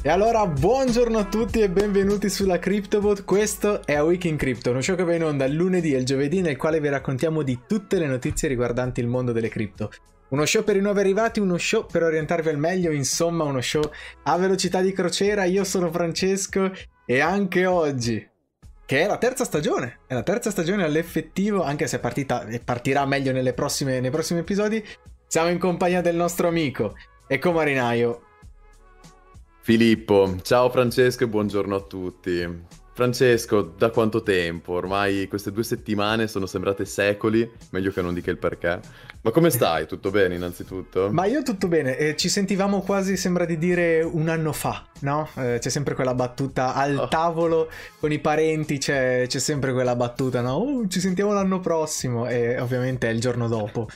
[0.00, 3.24] E allora, buongiorno a tutti e benvenuti sulla CryptoBot.
[3.24, 5.98] Questo è A Week in Crypto, uno show che va in onda il lunedì e
[5.98, 9.90] il giovedì nel quale vi raccontiamo di tutte le notizie riguardanti il mondo delle cripto.
[10.28, 13.82] Uno show per i nuovi arrivati, uno show per orientarvi al meglio, insomma uno show
[14.22, 15.42] a velocità di crociera.
[15.44, 16.70] Io sono Francesco
[17.04, 18.24] e anche oggi,
[18.86, 22.60] che è la terza stagione, è la terza stagione all'effettivo, anche se è partita e
[22.60, 24.82] partirà meglio prossime, nei prossimi episodi,
[25.26, 26.94] siamo in compagnia del nostro amico
[27.26, 28.22] Eco Marinaio.
[29.68, 32.64] Filippo, ciao Francesco e buongiorno a tutti.
[32.94, 34.72] Francesco, da quanto tempo?
[34.72, 38.80] Ormai queste due settimane sono sembrate secoli, meglio che non dica il perché.
[39.20, 39.84] Ma come stai?
[39.86, 41.10] Tutto bene innanzitutto?
[41.12, 45.28] Ma io tutto bene, eh, ci sentivamo quasi, sembra di dire, un anno fa, no?
[45.36, 47.08] Eh, c'è sempre quella battuta al oh.
[47.08, 47.68] tavolo
[48.00, 50.52] con i parenti, c'è, c'è sempre quella battuta, no?
[50.52, 53.86] Oh, ci sentiamo l'anno prossimo e ovviamente è il giorno dopo.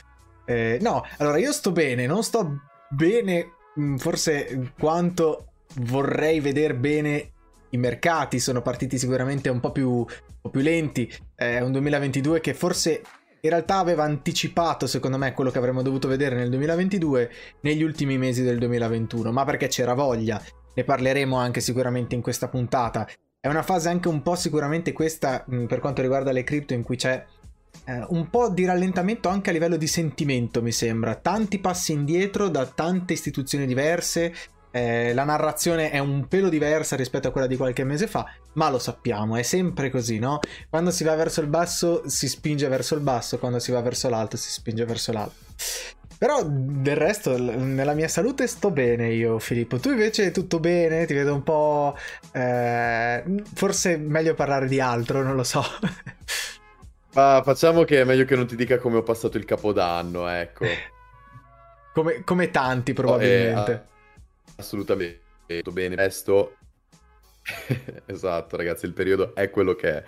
[0.45, 2.59] Eh, no, allora io sto bene, non sto
[2.91, 7.31] bene mm, forse quanto vorrei vedere bene
[7.69, 10.05] i mercati sono partiti sicuramente un po' più, un
[10.41, 11.11] po più lenti.
[11.35, 13.01] È un 2022 che forse
[13.41, 18.17] in realtà aveva anticipato, secondo me, quello che avremmo dovuto vedere nel 2022 negli ultimi
[18.17, 20.41] mesi del 2021, ma perché c'era voglia.
[20.75, 23.07] Ne parleremo anche sicuramente in questa puntata.
[23.39, 26.95] È una fase anche un po' sicuramente questa per quanto riguarda le cripto in cui
[26.95, 27.25] c'è
[27.85, 31.15] eh, un po' di rallentamento anche a livello di sentimento, mi sembra.
[31.15, 34.33] Tanti passi indietro da tante istituzioni diverse,
[34.75, 38.71] eh, la narrazione è un pelo diversa rispetto a quella di qualche mese fa, ma
[38.71, 40.39] lo sappiamo, è sempre così, no?
[40.67, 44.09] Quando si va verso il basso si spinge verso il basso, quando si va verso
[44.09, 45.35] l'alto si spinge verso l'alto.
[46.17, 49.77] Però del resto, nella mia salute sto bene io, Filippo.
[49.77, 51.05] Tu invece tutto bene?
[51.05, 51.97] Ti vedo un po'...
[52.31, 55.61] Eh, forse è meglio parlare di altro, non lo so.
[57.13, 60.65] Ma facciamo che è meglio che non ti dica come ho passato il capodanno, ecco.
[61.93, 63.71] Come, come tanti probabilmente.
[63.71, 63.92] Oh, eh,
[64.55, 65.95] Assolutamente, tutto bene.
[65.95, 66.55] Resto,
[68.05, 70.03] esatto ragazzi, il periodo è quello che è.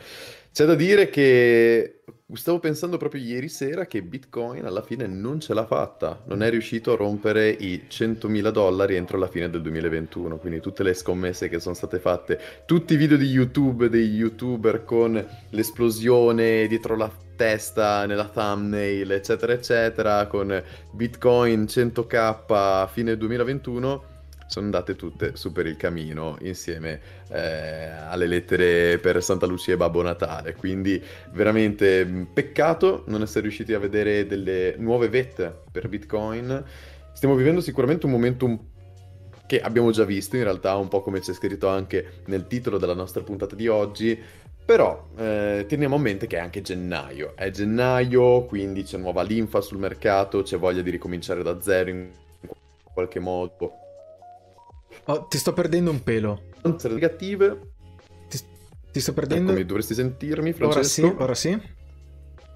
[0.55, 2.03] C'è da dire che
[2.33, 6.49] stavo pensando proprio ieri sera che Bitcoin alla fine non ce l'ha fatta, non è
[6.49, 11.49] riuscito a rompere i 100.000 dollari entro la fine del 2021, quindi tutte le scommesse
[11.49, 17.11] che sono state fatte, tutti i video di YouTube dei YouTuber con l'esplosione dietro la
[17.35, 24.13] testa nella thumbnail, eccetera, eccetera, con Bitcoin 100k a fine 2021
[24.47, 29.77] sono andate tutte su per il camino insieme eh, alle lettere per Santa Lucia e
[29.77, 30.55] Babbo Natale.
[30.55, 31.01] Quindi
[31.31, 36.63] veramente mm, peccato non essere riusciti a vedere delle nuove vette per Bitcoin.
[37.13, 38.59] Stiamo vivendo sicuramente un momento
[39.47, 42.95] che abbiamo già visto in realtà, un po' come c'è scritto anche nel titolo della
[42.95, 44.19] nostra puntata di oggi.
[44.65, 47.35] Però eh, teniamo a mente che è anche gennaio.
[47.35, 52.09] È gennaio, quindi c'è nuova linfa sul mercato, c'è voglia di ricominciare da zero in
[52.91, 53.84] qualche modo
[55.05, 56.43] Oh, ti sto perdendo un pelo.
[56.61, 57.59] Essere negative.
[58.27, 58.39] Ti,
[58.91, 59.51] ti sto perdendo.
[59.51, 61.05] Come dovresti sentirmi, Francesco?
[61.05, 61.73] Ora sì, ora sì.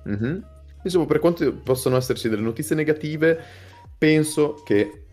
[0.10, 0.42] Mm-hmm.
[0.84, 3.40] Insomma, per quanto possono esserci delle notizie negative,
[3.98, 5.06] penso che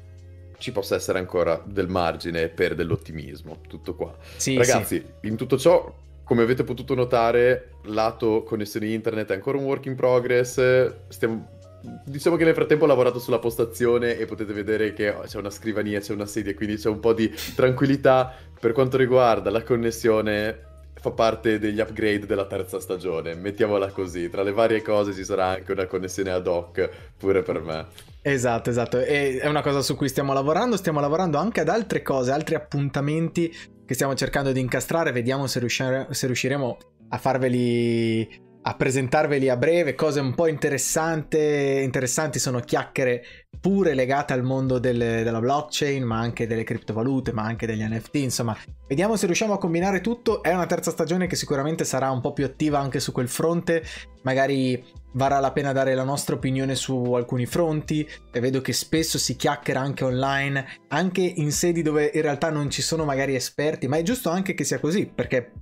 [0.59, 3.61] ci possa essere ancora del margine per dell'ottimismo.
[3.67, 4.17] Tutto qua.
[4.37, 5.29] Sì, Ragazzi, sì.
[5.29, 9.95] in tutto ciò, come avete potuto notare, lato connessione internet è ancora un work in
[9.95, 11.09] progress.
[11.09, 11.56] Stiamo
[12.05, 16.01] diciamo che nel frattempo ho lavorato sulla postazione e potete vedere che c'è una scrivania,
[16.01, 20.65] c'è una sedia, quindi c'è un po' di tranquillità per quanto riguarda la connessione.
[20.99, 24.29] Fa parte degli upgrade della terza stagione, mettiamola così.
[24.29, 27.87] Tra le varie cose ci sarà anche una connessione ad hoc pure per me.
[28.23, 28.99] Esatto, esatto.
[28.99, 30.77] E è una cosa su cui stiamo lavorando.
[30.77, 33.55] Stiamo lavorando anche ad altre cose, altri appuntamenti
[33.85, 35.13] che stiamo cercando di incastrare.
[35.13, 36.79] Vediamo se, riuscire, se riusciremo
[37.11, 38.29] a farveli
[38.69, 43.25] a presentarveli a breve, cose un po' interessanti sono chiacchiere
[43.61, 48.15] pure legate al mondo delle, della blockchain, ma anche delle criptovalute, ma anche degli NFT,
[48.17, 48.57] insomma,
[48.89, 52.33] vediamo se riusciamo a combinare tutto, è una terza stagione che sicuramente sarà un po'
[52.33, 53.85] più attiva anche su quel fronte,
[54.23, 59.17] magari varrà la pena dare la nostra opinione su alcuni fronti, e vedo che spesso
[59.17, 63.87] si chiacchiera anche online, anche in sedi dove in realtà non ci sono magari esperti,
[63.87, 65.53] ma è giusto anche che sia così, perché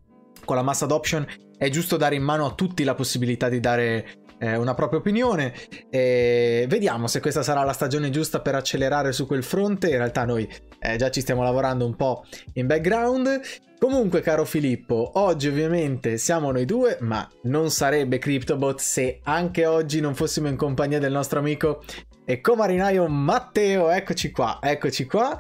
[0.45, 1.27] con la mass adoption
[1.65, 4.07] è giusto dare in mano a tutti la possibilità di dare
[4.39, 5.55] eh, una propria opinione.
[5.89, 9.89] E vediamo se questa sarà la stagione giusta per accelerare su quel fronte.
[9.89, 10.47] In realtà noi
[10.79, 12.25] eh, già ci stiamo lavorando un po'
[12.55, 13.41] in background.
[13.79, 20.01] Comunque, caro Filippo, oggi ovviamente siamo noi due, ma non sarebbe CryptoBot se anche oggi
[20.01, 21.83] non fossimo in compagnia del nostro amico
[22.25, 25.37] e comarinaio Matteo, eccoci qua, eccoci qua.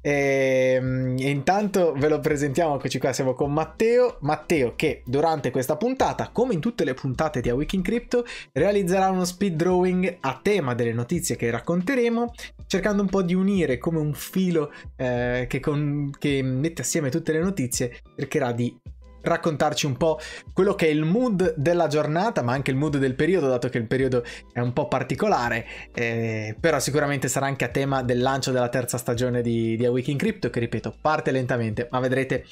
[0.00, 4.18] E, ehm, intanto ve lo presentiamo, eccoci qua, siamo con Matteo.
[4.20, 8.24] Matteo che durante questa puntata, come in tutte le puntate di A Week in Crypto,
[8.52, 12.32] realizzerà uno speed drawing a tema delle notizie che racconteremo,
[12.66, 17.32] cercando un po' di unire come un filo eh, che, con, che mette assieme tutte
[17.32, 18.74] le notizie, cercherà di
[19.22, 20.18] raccontarci un po'
[20.52, 23.78] quello che è il mood della giornata, ma anche il mood del periodo, dato che
[23.78, 24.22] il periodo
[24.52, 28.98] è un po' particolare, eh, però sicuramente sarà anche a tema del lancio della terza
[28.98, 32.44] stagione di, di A Week in Crypto, che ripeto, parte lentamente, ma vedrete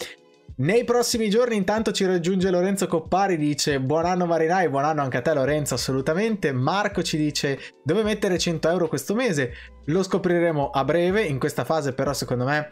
[0.61, 1.56] nei prossimi giorni.
[1.56, 5.75] Intanto ci raggiunge Lorenzo Coppari, dice buon anno Marinai, buon anno anche a te Lorenzo
[5.75, 6.52] assolutamente.
[6.52, 9.52] Marco ci dice dove mettere 100 euro questo mese,
[9.87, 12.69] lo scopriremo a breve, in questa fase però secondo me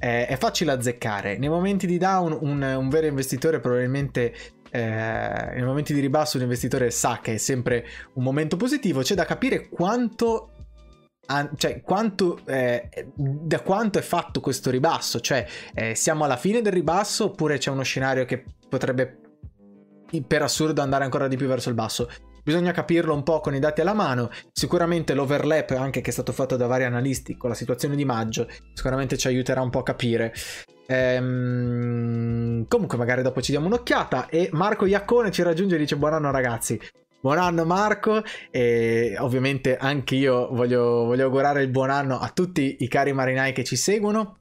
[0.00, 1.38] eh, è facile azzeccare.
[1.38, 4.34] Nei momenti di down un, un vero investitore probabilmente
[4.70, 9.14] eh, nei momenti di ribasso un investitore sa che è sempre un momento positivo, c'è
[9.14, 10.52] da capire quanto
[11.54, 15.20] cioè, quanto, eh, da quanto è fatto questo ribasso?
[15.20, 19.20] Cioè, eh, siamo alla fine del ribasso oppure c'è uno scenario che potrebbe
[20.26, 22.10] per assurdo andare ancora di più verso il basso?
[22.42, 24.30] Bisogna capirlo un po' con i dati alla mano.
[24.52, 28.48] Sicuramente l'overlap, anche che è stato fatto da vari analisti con la situazione di maggio,
[28.72, 30.32] sicuramente ci aiuterà un po' a capire.
[30.86, 32.66] Ehm...
[32.68, 34.28] Comunque, magari dopo ci diamo un'occhiata.
[34.28, 36.80] E Marco Iaccone ci raggiunge e dice: Buon anno, ragazzi.
[37.22, 42.78] Buon anno Marco e ovviamente anche io voglio, voglio augurare il buon anno a tutti
[42.80, 44.38] i cari marinai che ci seguono.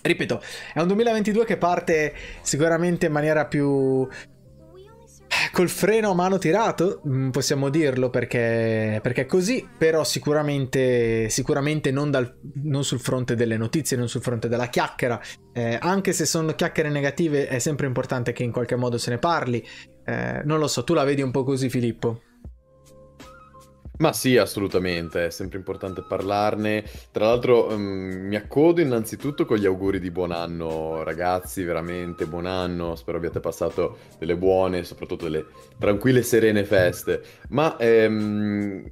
[0.00, 0.40] Ripeto,
[0.72, 4.08] è un 2022 che parte sicuramente in maniera più
[5.52, 11.90] col freno a mano tirato, mm, possiamo dirlo perché, perché è così, però sicuramente, sicuramente
[11.90, 15.20] non, dal, non, sul fronte delle notizie, non sul fronte della chiacchiera.
[15.52, 19.18] Eh, anche se sono chiacchiere negative, è sempre importante che in qualche modo se ne
[19.18, 19.64] parli.
[20.04, 22.20] Eh, non lo so, tu la vedi un po' così, Filippo?
[23.96, 26.84] Ma sì, assolutamente, è sempre importante parlarne.
[27.12, 27.80] Tra l'altro um,
[28.26, 32.96] mi accodo innanzitutto con gli auguri di buon anno, ragazzi, veramente buon anno.
[32.96, 35.46] Spero abbiate passato delle buone, soprattutto delle
[35.78, 37.22] tranquille, serene feste.
[37.50, 38.84] Ma ehm,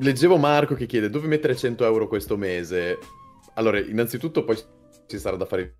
[0.00, 2.98] leggevo Marco che chiede dove mettere 100 euro questo mese.
[3.54, 4.56] Allora, innanzitutto poi
[5.06, 5.74] ci sarà da fare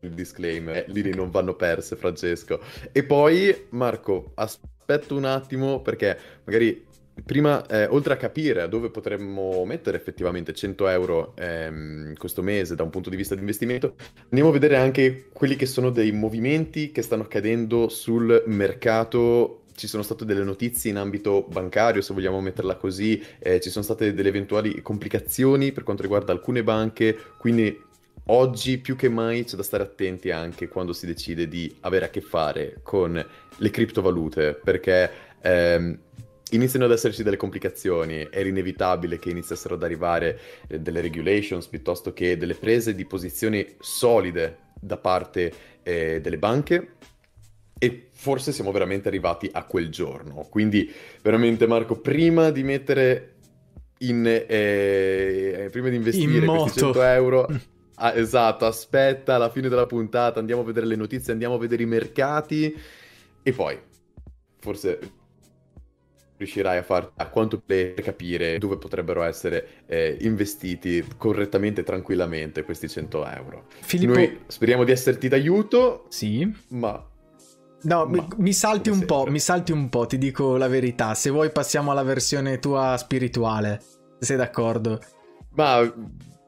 [0.00, 2.60] il disclaimer, eh, lì non vanno perse, Francesco.
[2.92, 6.85] E poi, Marco, aspetto un attimo perché magari
[7.24, 12.82] prima, eh, oltre a capire dove potremmo mettere effettivamente 100 euro ehm, questo mese da
[12.82, 16.92] un punto di vista di investimento, andiamo a vedere anche quelli che sono dei movimenti
[16.92, 19.62] che stanno accadendo sul mercato.
[19.74, 23.84] Ci sono state delle notizie in ambito bancario, se vogliamo metterla così, eh, ci sono
[23.84, 27.78] state delle eventuali complicazioni per quanto riguarda alcune banche, quindi
[28.28, 32.08] oggi più che mai c'è da stare attenti anche quando si decide di avere a
[32.08, 33.24] che fare con
[33.58, 35.10] le criptovalute, perché
[35.42, 35.98] ehm,
[36.50, 40.38] iniziano ad esserci delle complicazioni, era inevitabile che iniziassero ad arrivare
[40.68, 45.52] eh, delle regulations piuttosto che delle prese di posizioni solide da parte
[45.82, 46.94] eh, delle banche.
[47.78, 50.46] E forse siamo veramente arrivati a quel giorno.
[50.48, 50.90] Quindi
[51.20, 53.34] veramente Marco, prima di mettere
[53.98, 57.48] in eh, prima di investire in questi 100 euro
[57.96, 61.82] ah, esatto, aspetta alla fine della puntata, andiamo a vedere le notizie, andiamo a vedere
[61.82, 62.74] i mercati.
[63.42, 63.78] E poi
[64.58, 64.98] forse
[66.36, 72.62] riuscirai a, far, a quanto per capire dove potrebbero essere eh, investiti correttamente e tranquillamente
[72.64, 73.64] questi 100 euro.
[73.80, 74.14] Filippo...
[74.14, 76.50] Noi speriamo di esserti d'aiuto, sì.
[76.68, 77.04] ma...
[77.82, 79.16] No, ma, mi salti un sempre.
[79.16, 81.14] po', mi salti un po', ti dico la verità.
[81.14, 83.80] Se vuoi passiamo alla versione tua spirituale,
[84.18, 85.00] se sei d'accordo.
[85.50, 85.80] Ma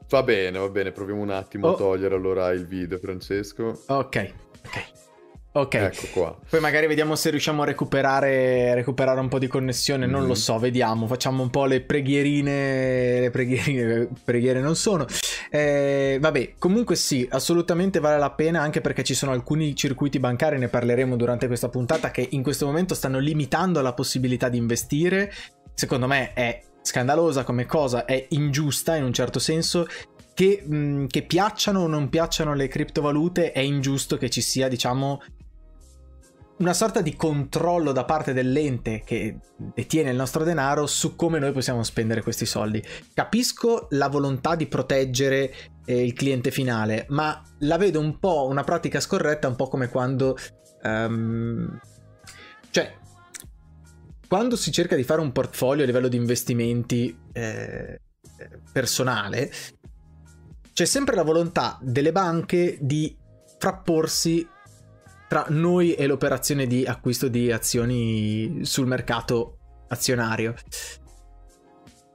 [0.09, 1.73] va bene, va bene, proviamo un attimo oh.
[1.73, 3.83] a togliere allora il video, Francesco.
[3.87, 4.33] Ok,
[4.65, 5.07] ok.
[5.59, 6.37] Ok, ecco qua.
[6.49, 10.27] Poi magari vediamo se riusciamo a recuperare, recuperare un po' di connessione, non mm.
[10.27, 15.05] lo so, vediamo, facciamo un po' le preghierine, le preghierine, preghiere non sono.
[15.49, 20.57] Eh, vabbè, comunque sì, assolutamente vale la pena anche perché ci sono alcuni circuiti bancari,
[20.57, 25.29] ne parleremo durante questa puntata, che in questo momento stanno limitando la possibilità di investire.
[25.73, 29.87] Secondo me è scandalosa come cosa, è ingiusta in un certo senso
[30.33, 35.21] che, mh, che, piacciono o non piacciono le criptovalute, è ingiusto che ci sia, diciamo,
[36.59, 41.51] una sorta di controllo da parte dell'ente che detiene il nostro denaro su come noi
[41.51, 42.83] possiamo spendere questi soldi.
[43.13, 45.53] Capisco la volontà di proteggere
[45.85, 49.89] eh, il cliente finale, ma la vedo un po' una pratica scorretta, un po' come
[49.89, 50.37] quando...
[50.83, 51.79] Um,
[52.71, 52.93] cioè,
[54.27, 58.01] quando si cerca di fare un portfolio a livello di investimenti eh,
[58.71, 59.51] personale,
[60.73, 63.17] c'è sempre la volontà delle banche di
[63.57, 64.47] frapporsi
[65.29, 69.59] tra noi e l'operazione di acquisto di azioni sul mercato
[69.89, 70.55] azionario.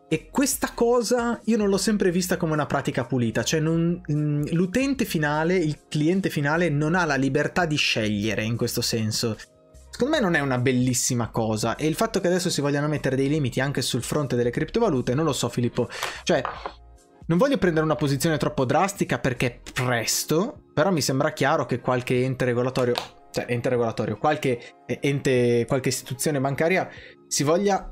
[0.09, 4.47] E questa cosa io non l'ho sempre vista come una pratica pulita, cioè non, mm,
[4.51, 9.37] l'utente finale, il cliente finale non ha la libertà di scegliere in questo senso.
[9.91, 13.15] Secondo me non è una bellissima cosa e il fatto che adesso si vogliano mettere
[13.15, 15.89] dei limiti anche sul fronte delle criptovalute, non lo so Filippo,
[16.25, 16.43] cioè
[17.27, 22.25] non voglio prendere una posizione troppo drastica perché presto, però mi sembra chiaro che qualche
[22.25, 22.95] ente regolatorio,
[23.31, 26.89] cioè ente regolatorio, qualche ente, qualche istituzione bancaria
[27.29, 27.91] si voglia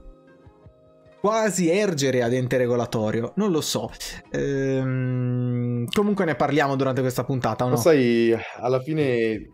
[1.21, 3.89] quasi ergere ad ente regolatorio, non lo so.
[4.33, 7.75] Ehm, comunque ne parliamo durante questa puntata, o no?
[7.75, 9.49] Ma sai, alla fine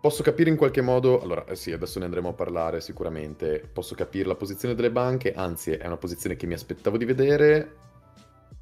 [0.00, 3.94] posso capire in qualche modo, allora eh sì, adesso ne andremo a parlare sicuramente, posso
[3.94, 7.76] capire la posizione delle banche, anzi è una posizione che mi aspettavo di vedere,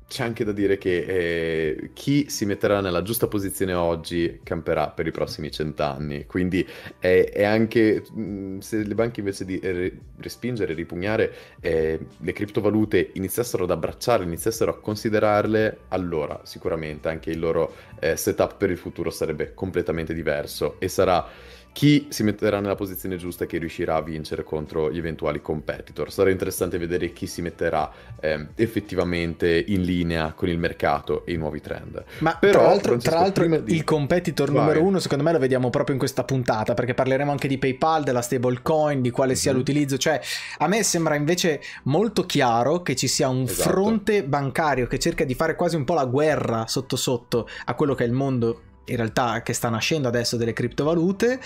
[0.09, 5.07] c'è anche da dire che eh, chi si metterà nella giusta posizione oggi camperà per
[5.07, 6.27] i prossimi cent'anni.
[6.27, 6.67] Quindi
[6.99, 13.11] è, è anche mm, se le banche invece di re- respingere, ripugnare eh, le criptovalute
[13.15, 18.79] iniziassero ad abbracciarle, iniziassero a considerarle, allora sicuramente anche il loro eh, setup per il
[18.79, 21.29] futuro sarebbe completamente diverso e sarà
[21.77, 26.11] chi si metterà nella posizione giusta che riuscirà a vincere contro gli eventuali competitor.
[26.11, 31.37] Sarà interessante vedere chi si metterà eh, effettivamente in linea con il mercato e i
[31.37, 32.03] nuovi trend.
[32.21, 33.75] Ma Però, tra l'altro, tra l'altro di...
[33.75, 34.63] il competitor Vai.
[34.63, 38.05] numero uno secondo me lo vediamo proprio in questa puntata perché parleremo anche di PayPal,
[38.05, 39.41] della stablecoin, di quale mm-hmm.
[39.43, 39.59] sia mhm.
[39.59, 39.99] l'utilizzo.
[39.99, 40.19] Cioè
[40.57, 43.69] a me sembra invece molto chiaro che ci sia un esatto.
[43.69, 47.95] fronte bancario che cerca di fare quasi un po' la guerra sotto sotto a quello
[47.95, 51.41] che è il mondo in realtà che sta nascendo adesso delle criptovalute.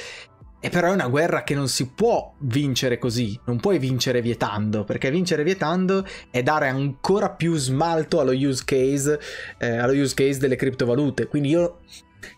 [0.63, 4.85] E però è una guerra che non si può vincere così, non puoi vincere vietando,
[4.85, 9.19] perché vincere vietando è dare ancora più smalto allo use case,
[9.59, 11.29] eh, allo use case delle criptovalute.
[11.29, 11.79] Quindi io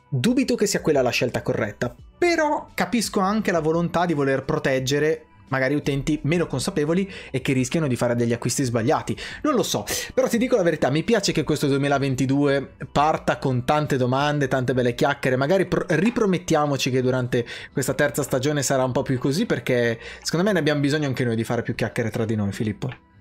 [0.09, 5.27] dubito che sia quella la scelta corretta, però capisco anche la volontà di voler proteggere
[5.53, 9.15] magari utenti meno consapevoli e che rischiano di fare degli acquisti sbagliati.
[9.43, 13.65] Non lo so, però ti dico la verità, mi piace che questo 2022 parta con
[13.67, 18.93] tante domande, tante belle chiacchiere, magari pro- ripromettiamoci che durante questa terza stagione sarà un
[18.93, 22.11] po' più così perché secondo me ne abbiamo bisogno anche noi di fare più chiacchiere
[22.11, 23.12] tra di noi, Filippo.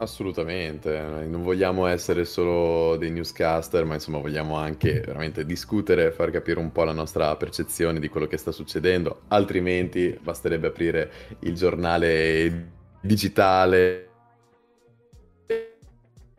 [0.00, 6.60] Assolutamente, non vogliamo essere solo dei newscaster, ma insomma vogliamo anche veramente discutere, far capire
[6.60, 12.70] un po' la nostra percezione di quello che sta succedendo, altrimenti basterebbe aprire il giornale
[13.00, 14.07] digitale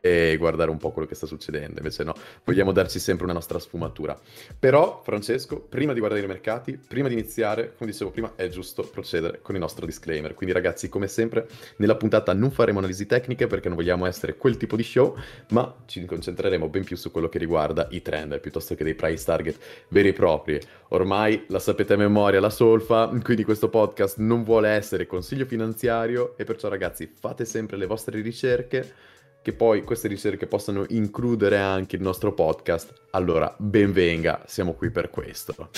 [0.01, 1.77] e guardare un po' quello che sta succedendo.
[1.77, 2.13] Invece no,
[2.43, 4.19] vogliamo darci sempre una nostra sfumatura.
[4.57, 8.83] Però, Francesco, prima di guardare i mercati, prima di iniziare, come dicevo prima, è giusto
[8.83, 10.33] procedere con il nostro disclaimer.
[10.33, 14.57] Quindi ragazzi, come sempre, nella puntata non faremo analisi tecniche perché non vogliamo essere quel
[14.57, 15.17] tipo di show,
[15.49, 19.23] ma ci concentreremo ben più su quello che riguarda i trend piuttosto che dei price
[19.23, 19.57] target
[19.89, 20.59] veri e propri.
[20.89, 26.35] Ormai la sapete a memoria la solfa, quindi questo podcast non vuole essere consiglio finanziario
[26.37, 29.08] e perciò ragazzi fate sempre le vostre ricerche
[29.41, 35.09] che poi queste ricerche possano includere anche il nostro podcast, allora benvenga, siamo qui per
[35.09, 35.69] questo.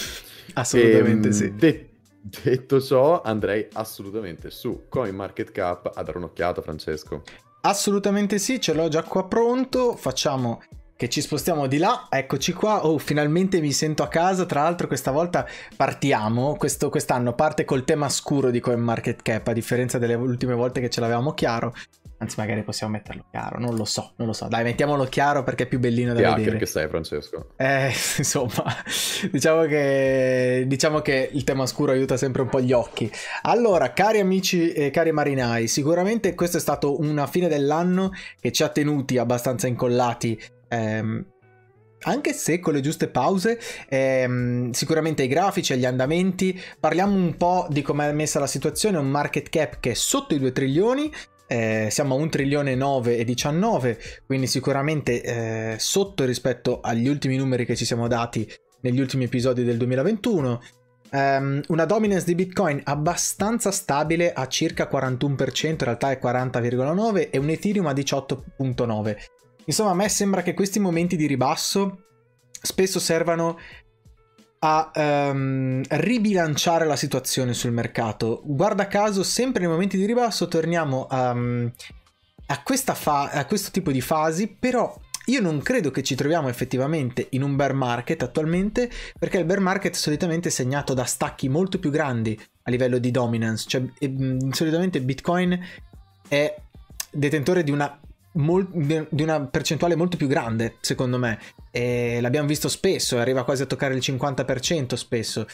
[0.54, 1.56] Assolutamente e, ehm, sì.
[1.56, 1.90] De-
[2.22, 7.24] detto ciò, andrei assolutamente su CoinMarketCap a dare un'occhiata, Francesco.
[7.62, 10.62] Assolutamente sì, ce l'ho già qua pronto, facciamo
[11.02, 14.86] che ci spostiamo di là, eccoci qua, oh finalmente mi sento a casa, tra l'altro
[14.86, 20.54] questa volta partiamo, Questo, quest'anno parte col tema scuro di CoinMarketCap, a differenza delle ultime
[20.54, 21.74] volte che ce l'avevamo chiaro,
[22.22, 24.48] Anzi, magari possiamo metterlo chiaro, non lo so, non lo so.
[24.48, 26.58] Dai, mettiamolo chiaro perché è più bellino da che vedere.
[26.58, 27.48] che sei, Francesco?
[27.56, 27.88] Eh,
[28.20, 28.64] insomma,
[29.32, 33.12] diciamo che, diciamo che il tema scuro aiuta sempre un po' gli occhi.
[33.42, 38.62] Allora, cari amici e cari marinai, sicuramente questo è stato una fine dell'anno che ci
[38.62, 40.40] ha tenuti abbastanza incollati.
[40.68, 41.26] Ehm,
[42.04, 43.60] anche se con le giuste pause,
[43.90, 48.48] ehm, sicuramente i grafici e gli andamenti, parliamo un po' di come è messa la
[48.48, 51.12] situazione, un market cap che è sotto i 2 trilioni,
[51.52, 57.36] eh, siamo a 1 trilione 9 e 19, quindi sicuramente eh, sotto rispetto agli ultimi
[57.36, 60.50] numeri che ci siamo dati negli ultimi episodi del 2021.
[60.50, 67.28] Um, ehm, una dominance di Bitcoin abbastanza stabile a circa 41%, in realtà è 40,9%
[67.30, 69.18] e un Ethereum a 18,9%.
[69.66, 72.04] Insomma, a me sembra che questi momenti di ribasso
[72.62, 73.58] spesso servano
[74.64, 78.42] a um, ribilanciare la situazione sul mercato.
[78.46, 84.02] Guarda caso, sempre nei momenti di ribasso torniamo a, a, fa- a questo tipo di
[84.02, 89.40] fasi, però io non credo che ci troviamo effettivamente in un bear market attualmente, perché
[89.40, 93.68] il bear market è solitamente segnato da stacchi molto più grandi a livello di dominance,
[93.68, 93.84] cioè
[94.52, 95.60] solitamente Bitcoin
[96.28, 96.56] è
[97.10, 98.00] detentore di una
[98.34, 98.70] Mol-
[99.10, 101.40] di una percentuale molto più grande, secondo me.
[101.72, 105.46] E l'abbiamo visto spesso, arriva quasi a toccare il 50% spesso.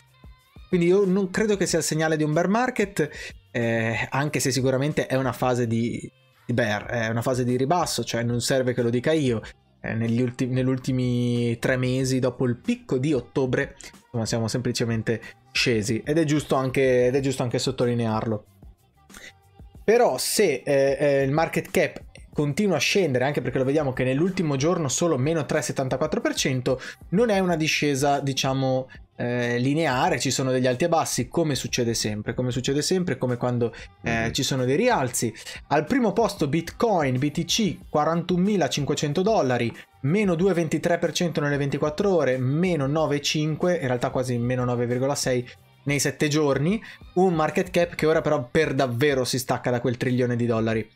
[0.67, 3.09] Quindi io non credo che sia il segnale di un bear market,
[3.51, 6.11] eh, anche se sicuramente è una fase di,
[6.45, 9.41] di bear, è una fase di ribasso, cioè non serve che lo dica io.
[9.79, 15.21] Eh, negli, ultimi, negli ultimi tre mesi dopo il picco di ottobre insomma, siamo semplicemente
[15.51, 18.45] scesi ed è giusto anche, è giusto anche sottolinearlo.
[19.83, 22.03] Però se eh, eh, il market cap
[22.37, 26.77] continua a scendere, anche perché lo vediamo che nell'ultimo giorno solo meno 3,74%,
[27.09, 31.95] non è una discesa, diciamo, eh, lineare, ci sono degli alti e bassi, come succede
[31.95, 34.31] sempre, come succede sempre, come quando eh, mm-hmm.
[34.33, 35.33] ci sono dei rialzi.
[35.69, 43.87] Al primo posto Bitcoin, BTC, 41.500 dollari, meno 2,23% nelle 24 ore, meno 9,5, in
[43.87, 45.43] realtà quasi meno 9,6
[45.85, 46.79] nei 7 giorni,
[47.13, 50.87] un market cap che ora però per davvero si stacca da quel trilione di dollari.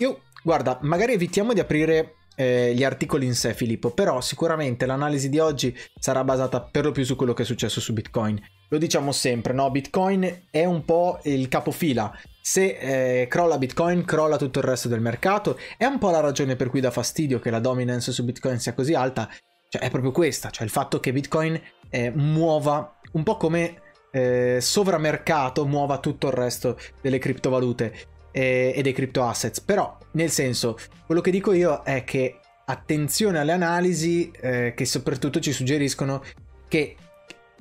[0.00, 5.28] Io, guarda, magari evitiamo di aprire eh, gli articoli in sé, Filippo, però sicuramente l'analisi
[5.28, 8.40] di oggi sarà basata per lo più su quello che è successo su Bitcoin.
[8.68, 9.70] Lo diciamo sempre, no?
[9.70, 12.12] Bitcoin è un po' il capofila.
[12.40, 15.58] Se eh, crolla Bitcoin, crolla tutto il resto del mercato.
[15.76, 18.72] È un po' la ragione per cui dà fastidio che la dominance su Bitcoin sia
[18.72, 19.28] così alta.
[19.68, 23.82] Cioè, è proprio questa, cioè il fatto che Bitcoin eh, muova un po' come
[24.12, 27.94] eh, sovramercato muova tutto il resto delle criptovalute
[28.30, 29.60] e, e dei crypto assets.
[29.60, 35.40] Però, nel senso, quello che dico io è che attenzione alle analisi eh, che soprattutto
[35.40, 36.22] ci suggeriscono
[36.68, 36.96] che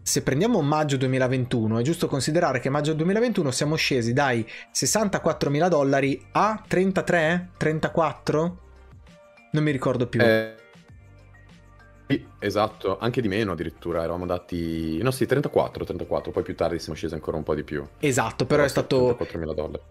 [0.01, 5.67] se prendiamo maggio 2021 è giusto considerare che maggio 2021 siamo scesi dai 64 mila
[5.67, 8.57] dollari a 33, 34?
[9.51, 10.21] Non mi ricordo più.
[10.21, 10.55] Eh,
[12.11, 14.97] sì, esatto, anche di meno addirittura, eravamo andati...
[15.03, 17.85] No sì, 34, 34, poi più tardi siamo scesi ancora un po' di più.
[17.99, 19.15] Esatto, però è stato...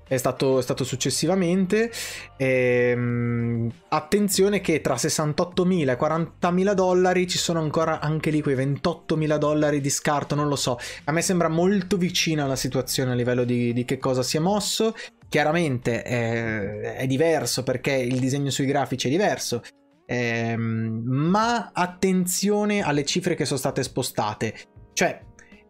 [0.02, 1.92] È stato, è stato successivamente.
[2.36, 9.36] Ehm, attenzione che tra 68.000 e 40.000 dollari ci sono ancora anche lì quei 28.000
[9.36, 10.76] dollari di scarto, non lo so.
[11.04, 14.40] A me sembra molto vicina la situazione a livello di, di che cosa si è
[14.40, 14.92] mosso.
[15.28, 19.62] Chiaramente è, è diverso perché il disegno sui grafici è diverso,
[20.10, 24.54] ehm, ma attenzione alle cifre che sono state spostate.
[24.94, 25.20] Cioè,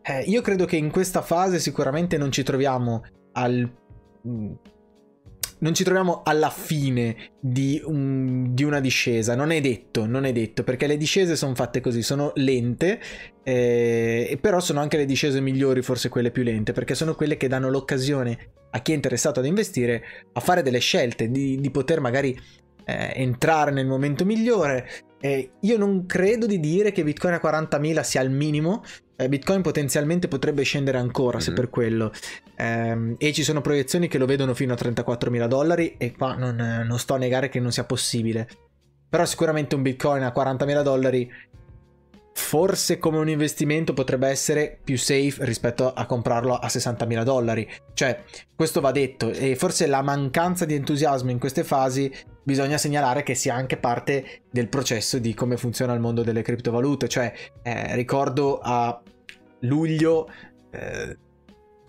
[0.02, 3.68] eh, io credo che in questa fase sicuramente non ci troviamo al...
[4.26, 4.52] Mm,
[5.60, 10.30] non ci troviamo alla fine di, un, di, una discesa, non è detto, non è
[10.30, 13.00] detto, perché le discese sono fatte così, sono lente,
[13.42, 17.48] eh, però sono anche le discese migliori, forse quelle più lente, perché sono quelle che
[17.48, 21.98] danno l'occasione a chi è interessato ad investire a fare delle scelte, di, di poter
[21.98, 22.38] magari
[22.88, 24.88] eh, entrare nel momento migliore.
[25.20, 28.82] Eh, io non credo di dire che Bitcoin a 40.000 sia il minimo.
[29.14, 31.44] Eh, Bitcoin potenzialmente potrebbe scendere ancora mm-hmm.
[31.44, 31.56] se mhm.
[31.56, 32.12] per quello.
[32.56, 35.96] Ehm, e ci sono proiezioni che lo vedono fino a 34.000 dollari.
[35.98, 38.48] E qua non, non sto a negare che non sia possibile.
[39.10, 41.30] Però sicuramente un Bitcoin a 40.000 dollari
[42.38, 47.68] forse come un investimento potrebbe essere più safe rispetto a comprarlo a 60.000 dollari.
[47.92, 48.22] Cioè,
[48.54, 53.34] questo va detto e forse la mancanza di entusiasmo in queste fasi bisogna segnalare che
[53.34, 57.08] sia anche parte del processo di come funziona il mondo delle criptovalute.
[57.08, 59.02] Cioè, eh, ricordo a
[59.60, 60.30] luglio...
[60.70, 61.18] Eh,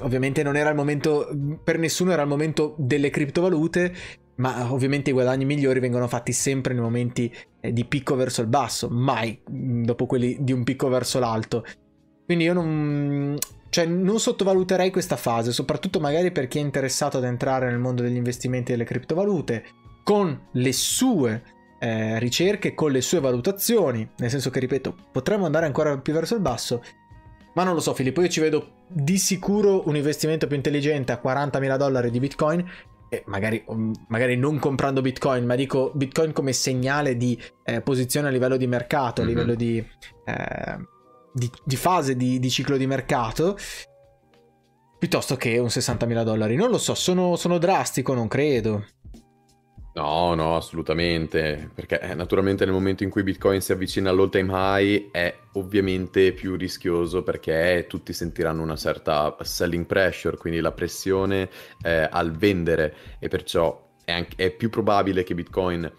[0.02, 1.30] ovviamente non era il momento,
[1.64, 3.94] per nessuno era il momento delle criptovalute,
[4.38, 8.88] ma ovviamente i guadagni migliori vengono fatti sempre nei momenti di picco verso il basso,
[8.90, 11.66] mai mm, dopo quelli di un picco verso l'alto.
[12.26, 13.38] Quindi io non,
[13.70, 18.02] cioè, non sottovaluterei questa fase, soprattutto magari per chi è interessato ad entrare nel mondo
[18.02, 19.66] degli investimenti delle criptovalute,
[20.04, 21.44] con le sue
[21.80, 26.36] eh, ricerche, con le sue valutazioni, nel senso che, ripeto, potremmo andare ancora più verso
[26.36, 26.84] il basso,
[27.54, 31.22] ma non lo so Filippo, io ci vedo di sicuro un investimento più intelligente a
[31.24, 32.66] 40.000 dollari di Bitcoin
[33.10, 38.28] eh, magari, mm, magari, non comprando Bitcoin, ma dico Bitcoin come segnale di eh, posizione
[38.28, 39.30] a livello di mercato, mm-hmm.
[39.30, 39.78] a livello di,
[40.26, 40.78] eh,
[41.34, 43.58] di, di fase di, di, ciclo di mercato,
[44.98, 46.56] piuttosto che un 60.000 dollari.
[46.56, 48.86] Non lo so, sono, sono drastico, non credo.
[49.92, 54.52] No, no, assolutamente, perché eh, naturalmente nel momento in cui Bitcoin si avvicina all'all time
[54.54, 61.50] high è ovviamente più rischioso perché tutti sentiranno una certa selling pressure, quindi la pressione
[61.82, 65.92] eh, al vendere e perciò è, anche, è più probabile che Bitcoin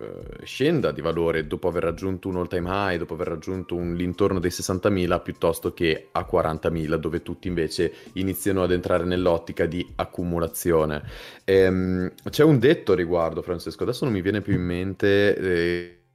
[0.00, 3.94] eh, scenda di valore dopo aver raggiunto un all time high, dopo aver raggiunto un,
[3.94, 9.86] l'intorno dei 60.000 piuttosto che a 40.000 dove tutti invece iniziano ad entrare nell'ottica di
[9.96, 11.02] accumulazione.
[11.44, 15.36] Ehm, c'è un detto riguardo Francesco, adesso non mi viene più in mente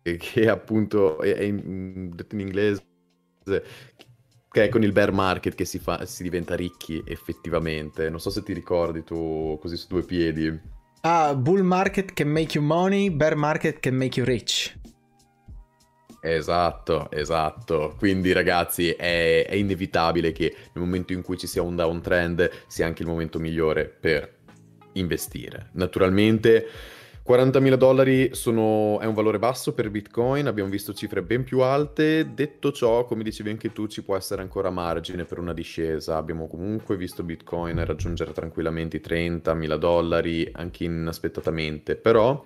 [0.01, 2.83] eh, che appunto è, è in, detto in inglese
[3.43, 8.09] che è con il bear market che si, fa, si diventa ricchi effettivamente.
[8.09, 10.81] Non so se ti ricordi tu così su due piedi.
[11.05, 14.73] Ah, bull market can make you money, bear market can make you rich.
[16.21, 17.95] Esatto, esatto.
[17.97, 22.85] Quindi ragazzi è, è, inevitabile che nel momento in cui ci sia un downtrend sia
[22.85, 24.33] anche il momento migliore per
[24.93, 25.71] investire.
[25.73, 26.67] Naturalmente
[27.25, 32.33] 40.000 dollari sono, è un valore basso per Bitcoin, abbiamo visto cifre ben più alte.
[32.33, 36.17] Detto ciò, come dicevi anche tu, ci può essere ancora margine per una discesa.
[36.17, 42.43] Abbiamo comunque visto Bitcoin raggiungere tranquillamente i 30.000 dollari anche inaspettatamente, però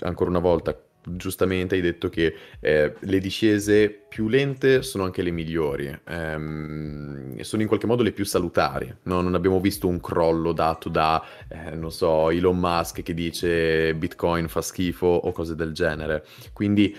[0.00, 5.30] ancora una volta giustamente hai detto che eh, le discese più lente sono anche le
[5.30, 8.94] migliori, ehm, sono in qualche modo le più salutari.
[9.04, 9.20] No?
[9.20, 14.48] Non abbiamo visto un crollo dato da, eh, non so, Elon Musk che dice Bitcoin
[14.48, 16.24] fa schifo o cose del genere.
[16.52, 16.94] Quindi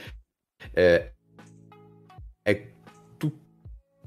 [0.74, 1.14] eh,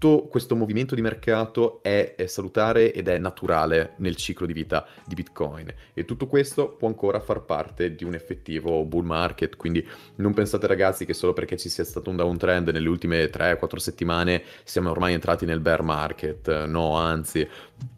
[0.04, 4.86] tutto questo movimento di mercato è, è, salutare ed è naturale nel ciclo di vita
[5.06, 5.72] di Bitcoin.
[5.94, 9.86] E tutto questo può ancora far parte di un effettivo bull market, quindi
[10.16, 14.42] non pensate ragazzi che solo perché ci sia stato un downtrend nelle ultime 3-4 settimane
[14.64, 17.48] siamo ormai entrati nel bear market, no, anzi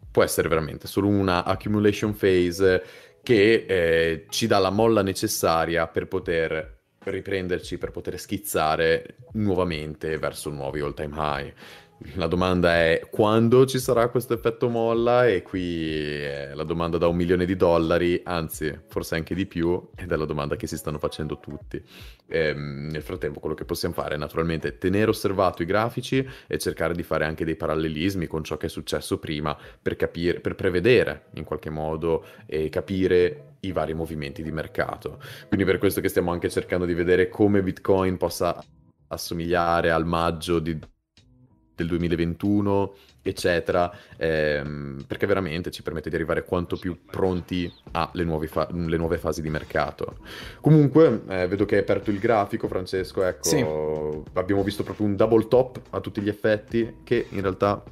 [0.09, 2.83] può essere veramente solo una accumulation phase
[3.21, 10.49] che eh, ci dà la molla necessaria per poter riprenderci, per poter schizzare nuovamente verso
[10.49, 11.53] nuovi all time high.
[12.13, 17.07] La domanda è quando ci sarà questo effetto molla e qui è la domanda da
[17.07, 20.77] un milione di dollari, anzi forse anche di più, ed è la domanda che si
[20.77, 21.83] stanno facendo tutti.
[22.27, 26.57] E, ehm, nel frattempo quello che possiamo fare è naturalmente tenere osservato i grafici e
[26.59, 30.53] cercare di fare anche dei parallelismi con ciò che è successo prima per capire, per
[30.53, 35.19] prevedere in qualche modo e capire i vari movimenti di mercato.
[35.47, 38.63] Quindi per questo che stiamo anche cercando di vedere come Bitcoin possa
[39.07, 40.77] assomigliare al maggio di
[41.77, 48.67] del 2021, eccetera, ehm, perché veramente ci permette di arrivare quanto più pronti alle fa-
[48.71, 50.17] nuove fasi di mercato.
[50.59, 53.65] Comunque, eh, vedo che hai aperto il grafico, Francesco, ecco, sì.
[54.33, 57.83] abbiamo visto proprio un double top a tutti gli effetti, che in realtà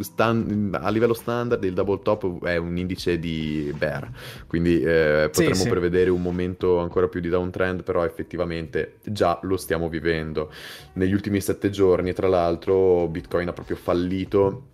[0.00, 4.10] Stand, a livello standard il double top è un indice di bear,
[4.46, 5.68] quindi eh, potremmo sì, sì.
[5.68, 10.50] prevedere un momento ancora più di downtrend, però effettivamente già lo stiamo vivendo.
[10.94, 14.68] Negli ultimi sette giorni, tra l'altro, Bitcoin ha proprio fallito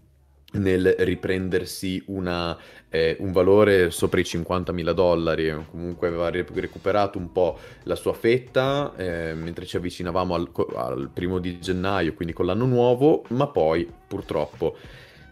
[0.53, 2.57] nel riprendersi una,
[2.89, 8.93] eh, un valore sopra i 50.000 dollari, comunque aveva recuperato un po' la sua fetta
[8.97, 13.89] eh, mentre ci avvicinavamo al, al, primo di gennaio, quindi con l'anno nuovo, ma poi
[14.07, 14.77] purtroppo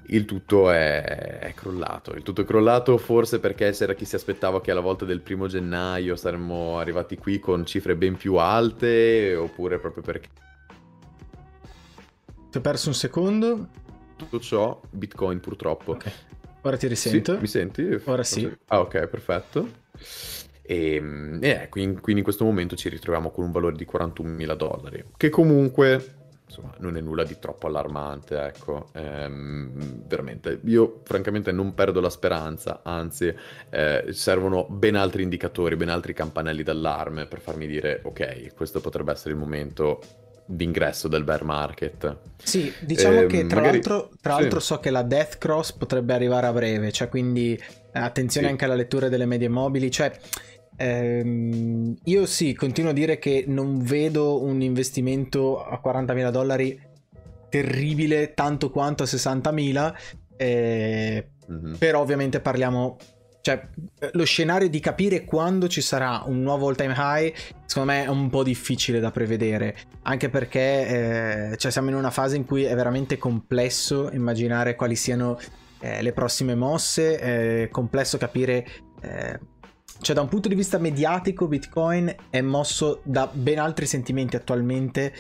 [0.08, 2.12] il tutto è, è, crollato.
[2.14, 5.46] Il tutto è crollato forse perché c'era chi si aspettava che alla volta del primo
[5.46, 10.28] gennaio saremmo arrivati qui con cifre ben più alte, oppure proprio perché...
[12.50, 13.68] Ti ho perso un secondo?
[14.16, 15.92] Tutto ciò, Bitcoin purtroppo.
[15.92, 16.12] Okay.
[16.62, 17.34] Ora ti risento.
[17.34, 18.00] Sì, mi senti?
[18.04, 18.50] Ora sì.
[18.66, 19.68] Ah ok, perfetto.
[20.62, 24.54] Ehm, e, e quindi, quindi in questo momento ci ritroviamo con un valore di 41.000
[24.54, 26.17] dollari, che comunque
[26.48, 28.88] insomma, non è nulla di troppo allarmante, ecco.
[28.94, 33.32] Ehm, veramente, io francamente non perdo la speranza, anzi,
[33.70, 39.12] eh, servono ben altri indicatori, ben altri campanelli d'allarme per farmi dire, ok, questo potrebbe
[39.12, 40.00] essere il momento
[40.50, 42.16] d'ingresso del bear market.
[42.42, 43.76] Sì, diciamo eh, che tra, magari...
[43.76, 44.40] l'altro, tra sì.
[44.40, 48.52] l'altro so che la Death Cross potrebbe arrivare a breve, cioè quindi eh, attenzione sì.
[48.52, 50.10] anche alla lettura delle medie mobili, cioè
[50.80, 56.80] Ehm, io sì, continuo a dire che non vedo un investimento a 40.000 dollari
[57.48, 59.94] terribile tanto quanto a 60.000,
[60.36, 61.74] eh, mm-hmm.
[61.74, 62.96] però ovviamente parliamo
[63.40, 63.66] cioè,
[64.12, 67.32] lo scenario di capire quando ci sarà un nuovo all time high,
[67.64, 69.74] secondo me è un po' difficile da prevedere.
[70.02, 74.96] Anche perché eh, cioè siamo in una fase in cui è veramente complesso immaginare quali
[74.96, 75.38] siano
[75.80, 78.66] eh, le prossime mosse, è complesso capire
[79.00, 79.38] eh,
[80.00, 85.12] cioè da un punto di vista mediatico Bitcoin è mosso da ben altri sentimenti attualmente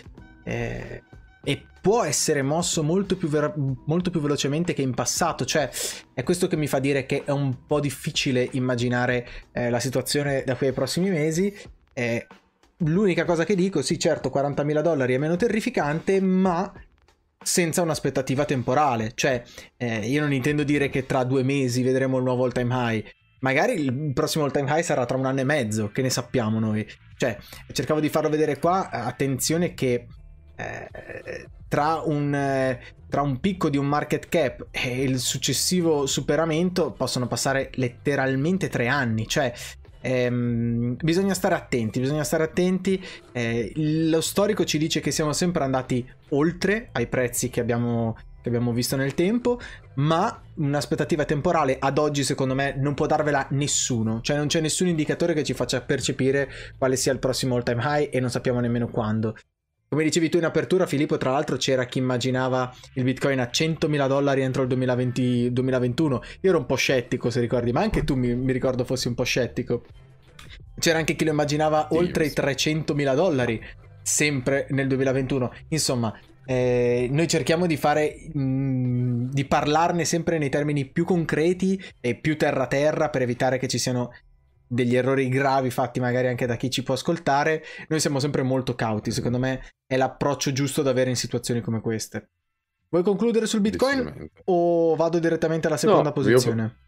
[0.44, 1.02] eh,
[1.44, 3.54] e può essere mosso molto più, ver-
[3.86, 5.70] molto più, velocemente che in passato, cioè
[6.12, 10.42] è questo che mi fa dire che è un po' difficile immaginare eh, la situazione
[10.44, 11.54] da qui ai prossimi mesi.
[11.92, 12.26] Eh,
[12.78, 16.72] l'unica cosa che dico, sì certo 40.000 dollari è meno terrificante, ma
[17.40, 19.42] senza un'aspettativa temporale, cioè
[19.76, 23.04] eh, io non intendo dire che tra due mesi vedremo il nuovo all time high,
[23.40, 26.58] Magari il prossimo all time high sarà tra un anno e mezzo, che ne sappiamo
[26.58, 26.86] noi.
[27.16, 27.36] Cioè,
[27.72, 30.06] cercavo di farlo vedere qua, attenzione che
[30.56, 36.92] eh, tra, un, eh, tra un picco di un market cap e il successivo superamento
[36.92, 39.28] possono passare letteralmente tre anni.
[39.28, 39.52] Cioè,
[40.00, 43.02] ehm, bisogna stare attenti, bisogna stare attenti.
[43.32, 48.16] Eh, lo storico ci dice che siamo sempre andati oltre ai prezzi che abbiamo
[48.48, 49.60] che abbiamo visto nel tempo,
[49.94, 54.88] ma un'aspettativa temporale ad oggi secondo me non può darvela nessuno, cioè non c'è nessun
[54.88, 58.60] indicatore che ci faccia percepire quale sia il prossimo all time high e non sappiamo
[58.60, 59.36] nemmeno quando.
[59.88, 64.06] Come dicevi tu in apertura, Filippo, tra l'altro c'era chi immaginava il Bitcoin a 100.000
[64.06, 66.22] dollari entro il 2020, 2021.
[66.42, 69.14] Io ero un po' scettico, se ricordi, ma anche tu mi, mi ricordo fossi un
[69.14, 69.84] po' scettico.
[70.78, 73.58] C'era anche chi lo immaginava sì, oltre i 300 mila dollari,
[74.02, 75.52] sempre nel 2021.
[75.68, 76.14] Insomma,
[76.50, 82.14] eh, noi cerchiamo di fare mh, mm, di parlarne sempre nei termini più concreti e
[82.14, 84.12] più terra terra per evitare che ci siano
[84.66, 87.62] degli errori gravi fatti magari anche da chi ci può ascoltare.
[87.88, 91.82] Noi siamo sempre molto cauti, secondo me è l'approccio giusto da avere in situazioni come
[91.82, 92.30] queste.
[92.88, 96.62] Vuoi concludere sul Bitcoin o vado direttamente alla seconda no, posizione?
[96.62, 96.87] Io...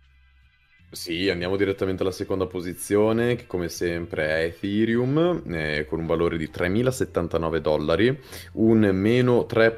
[0.93, 6.37] Sì, andiamo direttamente alla seconda posizione, che come sempre è Ethereum, eh, con un valore
[6.37, 8.19] di 3.079 dollari,
[8.55, 9.77] un meno 3.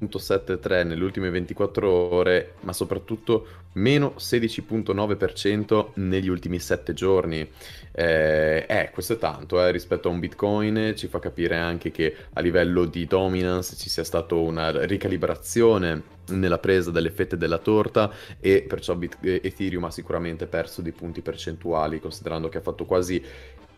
[0.00, 7.48] 0,73 nelle ultime 24 ore, ma soprattutto meno 16,9% negli ultimi 7 giorni.
[7.92, 12.14] Eh, eh, questo è tanto eh, rispetto a un Bitcoin, ci fa capire anche che
[12.32, 18.12] a livello di dominance ci sia stata una ricalibrazione nella presa delle fette della torta
[18.40, 23.22] e perciò Bit- Ethereum ha sicuramente perso dei punti percentuali, considerando che ha fatto quasi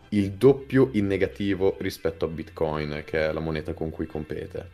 [0.09, 4.71] il doppio in negativo rispetto a Bitcoin, che è la moneta con cui compete.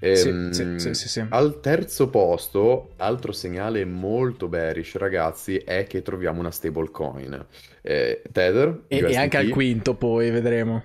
[0.00, 6.40] Ehm, sì, sì, sì, al terzo posto, altro segnale molto bearish, ragazzi, è che troviamo
[6.40, 7.46] una stablecoin.
[7.82, 8.84] Eh, Tether.
[8.86, 10.84] E, e anche al quinto, poi vedremo.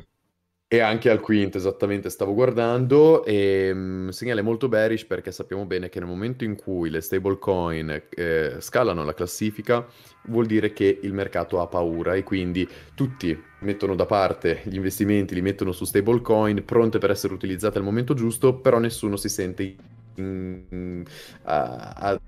[0.67, 5.87] E anche al quinto, esattamente, stavo guardando, e um, segnale molto bearish perché sappiamo bene
[5.87, 9.85] che nel momento in cui le stablecoin eh, scalano la classifica,
[10.23, 15.33] vuol dire che il mercato ha paura e quindi tutti mettono da parte gli investimenti,
[15.33, 19.75] li mettono su stablecoin pronte per essere utilizzate al momento giusto, però nessuno si sente
[20.15, 21.03] in,
[21.43, 22.19] a, a,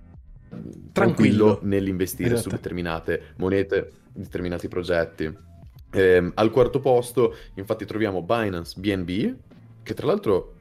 [0.50, 2.50] tranquillo, tranquillo nell'investire esatto.
[2.50, 5.34] su determinate monete, determinati progetti.
[5.91, 9.36] Eh, al quarto posto, infatti, troviamo Binance BNB,
[9.84, 10.54] che tra l'altro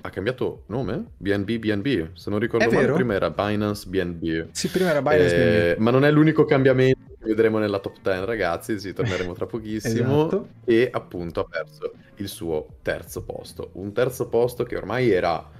[0.00, 1.12] ha cambiato nome?
[1.16, 4.48] BNB BNB, se non ricordo male, prima era Binance BNB.
[4.52, 5.82] Sì, prima era Binance eh, BNB.
[5.82, 10.26] Ma non è l'unico cambiamento che vedremo nella top 10, ragazzi, ci torneremo tra pochissimo.
[10.26, 10.48] esatto.
[10.64, 13.70] E appunto ha perso il suo terzo posto.
[13.74, 15.50] Un terzo posto che ormai era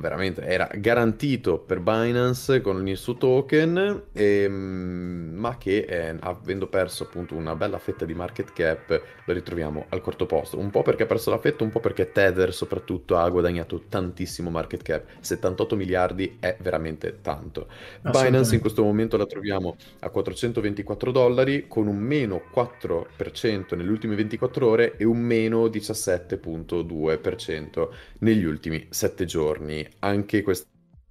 [0.00, 6.68] veramente era garantito per Binance con il suo token, e, ehm, ma che eh, avendo
[6.68, 10.58] perso appunto una bella fetta di market cap lo ritroviamo al quarto posto.
[10.58, 14.50] Un po' perché ha perso la fetta, un po' perché Tether soprattutto ha guadagnato tantissimo
[14.50, 15.04] market cap.
[15.20, 17.68] 78 miliardi è veramente tanto.
[18.00, 24.14] Binance in questo momento la troviamo a 424 dollari con un meno 4% nelle ultime
[24.14, 30.68] 24 ore e un meno 17.2% negli ultimi 7 giorni anche questa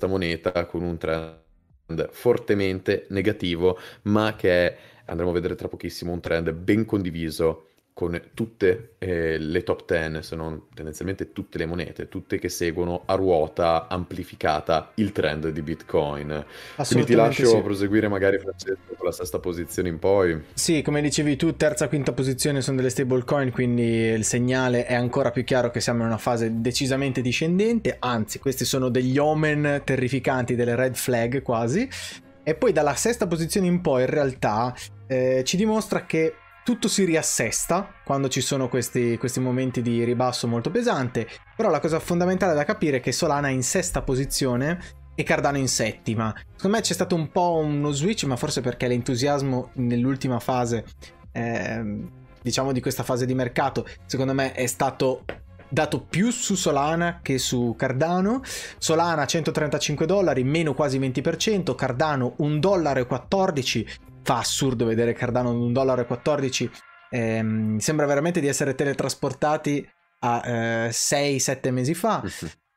[0.07, 6.21] moneta con un trend fortemente negativo, ma che è, andremo a vedere tra pochissimo, un
[6.21, 7.67] trend ben condiviso
[8.01, 13.03] con tutte eh, le top 10, se non tendenzialmente tutte le monete, tutte che seguono
[13.05, 16.43] a ruota amplificata il trend di Bitcoin.
[16.77, 17.61] Quindi ti lascio sì.
[17.61, 20.45] proseguire magari Francesco con la sesta posizione in poi.
[20.55, 25.29] Sì, come dicevi tu, terza, quinta posizione sono delle stablecoin, quindi il segnale è ancora
[25.29, 30.55] più chiaro che siamo in una fase decisamente discendente, anzi questi sono degli omen terrificanti,
[30.55, 31.87] delle red flag quasi.
[32.43, 34.73] E poi dalla sesta posizione in poi in realtà
[35.05, 40.47] eh, ci dimostra che tutto si riassesta quando ci sono questi, questi, momenti di ribasso
[40.47, 44.79] molto pesante, però la cosa fondamentale da capire è che Solana è in sesta posizione
[45.15, 46.33] e Cardano in settima.
[46.55, 50.85] Secondo me c'è stato un po' uno switch, ma forse perché l'entusiasmo nell'ultima fase,
[51.31, 52.07] eh,
[52.41, 55.23] diciamo di questa fase di mercato, secondo me è stato
[55.67, 58.41] dato più su Solana che su Cardano.
[58.77, 63.07] Solana 135 dollari, meno quasi 20%, Cardano 1,14 dollaro
[64.23, 66.05] fa assurdo vedere Cardano ad 1,14 dollaro.
[67.09, 69.87] Ehm, sembra veramente di essere teletrasportati
[70.19, 72.23] a eh, 6-7 mesi fa.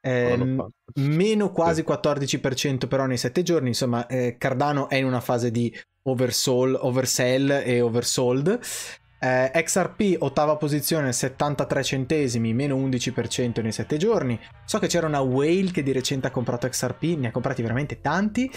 [0.00, 0.56] Eh,
[0.96, 3.68] meno quasi 14% però nei 7 giorni.
[3.68, 8.60] Insomma, eh, Cardano è in una fase di oversold, oversell e oversold.
[9.24, 14.38] Eh, XRP ottava posizione 73 centesimi, meno 11% nei 7 giorni.
[14.66, 18.02] So che c'era una whale che di recente ha comprato XRP, ne ha comprati veramente
[18.02, 18.50] tanti.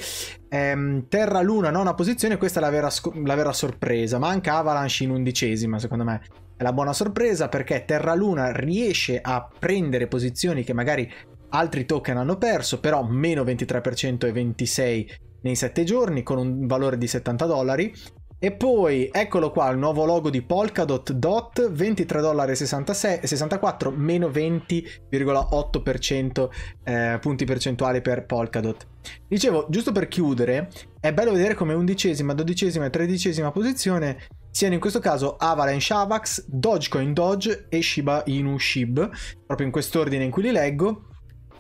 [0.49, 2.89] Eh, Terra Luna nona posizione, questa è la vera,
[3.23, 4.19] la vera sorpresa.
[4.19, 6.21] Manca Avalanche in undicesima, secondo me.
[6.57, 11.09] È la buona sorpresa perché Terra Luna riesce a prendere posizioni che magari
[11.51, 16.97] altri token hanno perso, però meno 23% e 26% nei 7 giorni con un valore
[16.97, 17.93] di 70 dollari
[18.39, 26.49] e poi eccolo qua il nuovo logo di Polkadot Dot 23,64 meno 20,8%
[26.83, 28.85] eh, punti percentuali per Polkadot.
[29.27, 30.69] Dicevo, giusto per chiudere,
[30.99, 34.19] è bello vedere come undicesima, dodicesima e tredicesima posizione
[34.51, 39.09] siano in questo caso Avalanche Avax, Dogecoin Doge e Shiba Inu Shib,
[39.45, 41.03] proprio in quest'ordine in cui li leggo.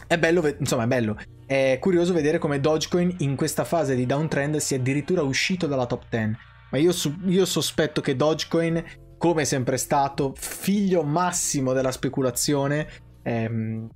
[0.05, 4.57] È bello, insomma è bello, è curioso vedere come Dogecoin in questa fase di downtrend
[4.57, 6.93] sia addirittura uscito dalla top 10 ma io,
[7.25, 8.83] io, sospetto che Dogecoin
[9.17, 12.87] come sempre stato, figlio massimo della speculazione.
[13.23, 13.89] Ehm,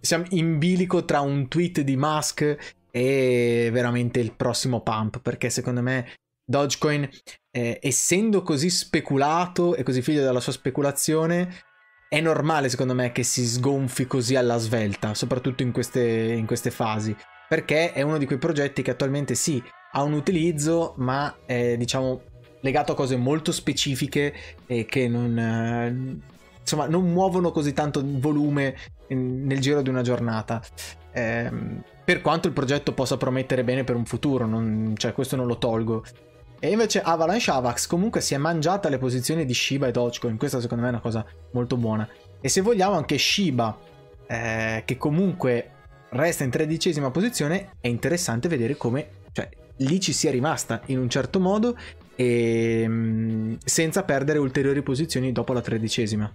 [0.00, 2.56] siamo in bilico tra un tweet di Musk
[2.90, 6.14] e veramente il prossimo pump, perché secondo me
[6.44, 7.08] Dogecoin,
[7.50, 11.64] eh, essendo così speculato e così figlio della sua speculazione,
[12.08, 16.70] è normale secondo me che si sgonfi così alla svelta, soprattutto in queste, in queste
[16.70, 17.14] fasi,
[17.48, 19.62] perché è uno di quei progetti che attualmente sì,
[19.92, 22.20] ha un utilizzo, ma è diciamo
[22.60, 24.34] legato a cose molto specifiche
[24.66, 26.20] e che non, eh,
[26.60, 28.76] insomma, non muovono così tanto volume
[29.08, 30.60] nel giro di una giornata.
[31.12, 31.50] Eh,
[32.04, 35.58] per quanto il progetto possa promettere bene per un futuro, non, cioè questo non lo
[35.58, 36.04] tolgo.
[36.58, 40.60] E invece Avalanche Avax comunque si è mangiata le posizioni di Shiba e Dogecoin, questa
[40.60, 42.08] secondo me è una cosa molto buona.
[42.40, 43.78] E se vogliamo anche Shiba,
[44.26, 45.70] eh, che comunque
[46.10, 49.08] resta in tredicesima posizione, è interessante vedere come
[49.78, 51.76] lì ci sia rimasta in un certo modo
[52.14, 56.32] e mm, senza perdere ulteriori posizioni dopo la tredicesima.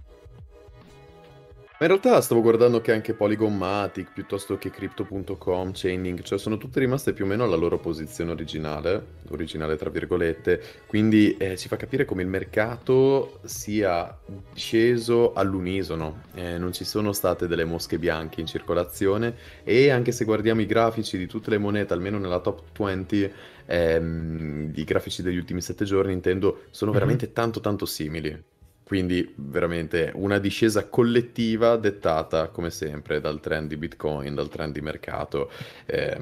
[1.82, 6.56] Ma in realtà stavo guardando che anche Polygon Matic, piuttosto che Crypto.com, Chaining, cioè sono
[6.56, 11.66] tutte rimaste più o meno alla loro posizione originale, originale tra virgolette, quindi eh, ci
[11.66, 14.16] fa capire come il mercato sia
[14.54, 20.24] sceso all'unisono, eh, non ci sono state delle mosche bianche in circolazione e anche se
[20.24, 23.32] guardiamo i grafici di tutte le monete, almeno nella top 20,
[23.66, 26.96] ehm, i grafici degli ultimi 7 giorni, intendo, sono mhm.
[26.96, 28.50] veramente tanto tanto simili.
[28.92, 34.82] Quindi veramente una discesa collettiva dettata come sempre dal trend di Bitcoin, dal trend di
[34.82, 35.50] mercato.
[35.86, 36.20] Eh,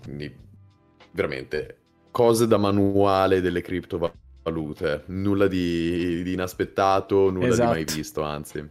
[0.00, 0.32] quindi
[1.10, 1.78] veramente
[2.12, 7.74] cose da manuale delle criptovalute, nulla di, di inaspettato, nulla esatto.
[7.74, 8.68] di mai visto, anzi.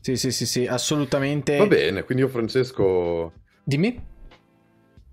[0.00, 1.58] Sì, sì, sì, sì, assolutamente.
[1.58, 3.34] Va bene, quindi io Francesco...
[3.62, 4.02] Dimmi.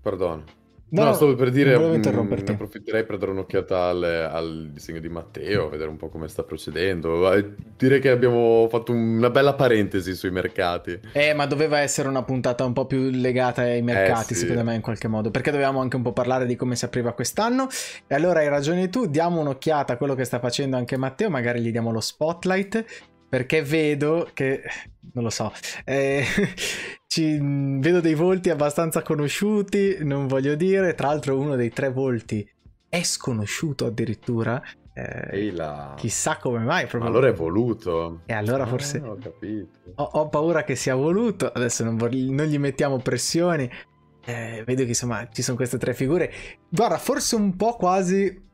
[0.00, 0.55] Perdono.
[0.88, 5.08] No, no, stavo per dire, mh, mm, approfitterei per dare un'occhiata al, al, disegno di
[5.08, 7.28] Matteo, vedere un po' come sta procedendo.
[7.76, 10.98] Direi che abbiamo fatto una bella parentesi sui mercati.
[11.10, 14.42] Eh, ma doveva essere una puntata un po' più legata ai mercati, eh, sì.
[14.42, 17.12] secondo me, in qualche modo, perché dovevamo anche un po' parlare di come si apriva
[17.14, 17.66] quest'anno.
[18.06, 21.60] E allora hai ragione tu, diamo un'occhiata a quello che sta facendo anche Matteo, magari
[21.62, 22.84] gli diamo lo spotlight
[23.28, 24.62] perché vedo che
[25.12, 25.52] non lo so
[25.84, 26.24] eh,
[27.06, 30.94] ci, vedo dei volti abbastanza conosciuti non voglio dire.
[30.94, 32.48] Tra l'altro uno dei tre volti
[32.88, 34.62] è sconosciuto addirittura.
[34.92, 35.52] Eh,
[35.96, 37.10] chissà come mai proprio...
[37.10, 38.22] allora è voluto.
[38.26, 39.18] E allora ah, forse ho,
[39.94, 41.50] ho, ho, paura che sia voluto.
[41.52, 42.10] Adesso non, vor...
[42.12, 43.70] non gli mettiamo pressioni.
[44.24, 46.32] Eh, vedo che insomma ci sono queste tre figure.
[46.68, 48.44] Guarda forse un po' quasi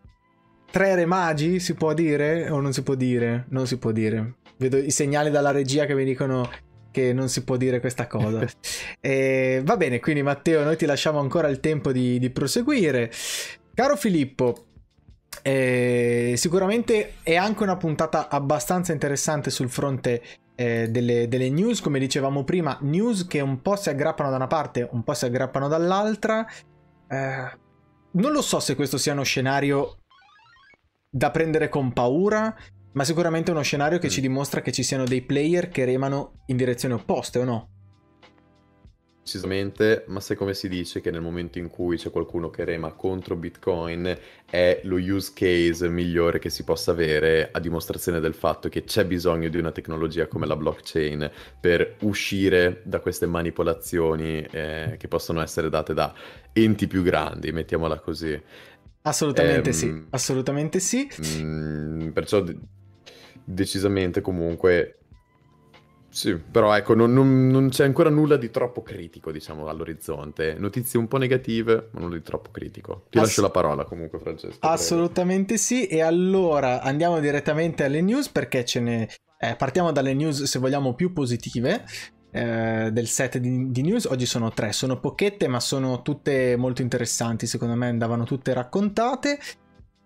[0.71, 2.51] tre re magi si può dire?
[2.51, 3.47] O non si può dire?
[3.51, 4.35] Non si può dire.
[4.57, 6.49] Vedo i segnali dalla regia che mi dicono
[6.93, 8.47] che non si può dire questa cosa.
[9.01, 13.11] e, va bene, quindi Matteo, noi ti lasciamo ancora il tempo di, di proseguire.
[13.75, 14.67] Caro Filippo,
[15.43, 20.23] eh, sicuramente è anche una puntata abbastanza interessante sul fronte
[20.55, 24.47] eh, delle, delle, news, come dicevamo prima, news che un po' si aggrappano da una
[24.47, 26.47] parte, un po' si aggrappano dall'altra.
[27.09, 27.61] Eh,
[28.13, 29.97] non lo so se questo sia uno scenario
[31.11, 32.55] da prendere con paura,
[32.93, 34.11] ma sicuramente è uno scenario che mm.
[34.11, 37.69] ci dimostra che ci siano dei player che remano in direzioni opposte, o no?
[39.23, 42.91] Precisamente, ma sai come si dice che nel momento in cui c'è qualcuno che rema
[42.91, 44.19] contro Bitcoin
[44.51, 49.05] è lo use case migliore che si possa avere a dimostrazione del fatto che c'è
[49.05, 55.41] bisogno di una tecnologia come la blockchain per uscire da queste manipolazioni eh, che possono
[55.41, 56.13] essere date da
[56.53, 58.43] enti più grandi, mettiamola così.
[59.03, 61.09] Assolutamente ehm, sì, assolutamente sì.
[61.17, 62.45] Mh, mm, perciò
[63.45, 64.99] decisamente comunque
[66.13, 70.57] sì, però ecco, non, non, non, c'è ancora nulla di troppo critico, diciamo, all'orizzonte.
[70.59, 73.07] Notizie un po' negative, ma nulla di troppo critico.
[73.09, 74.59] Ti Ass- lascio la parola comunque, Francesco.
[74.61, 75.63] Assolutamente prego.
[75.63, 75.87] sì.
[75.87, 79.09] E allora andiamo direttamente alle news perché ce ne...
[79.39, 81.87] Eh, partiamo dalle news, se vogliamo, più positive.
[82.31, 86.81] Eh, del set di, di, news oggi sono tre sono pochette ma sono tutte molto
[86.81, 89.39] interessanti secondo me andavano tutte raccontate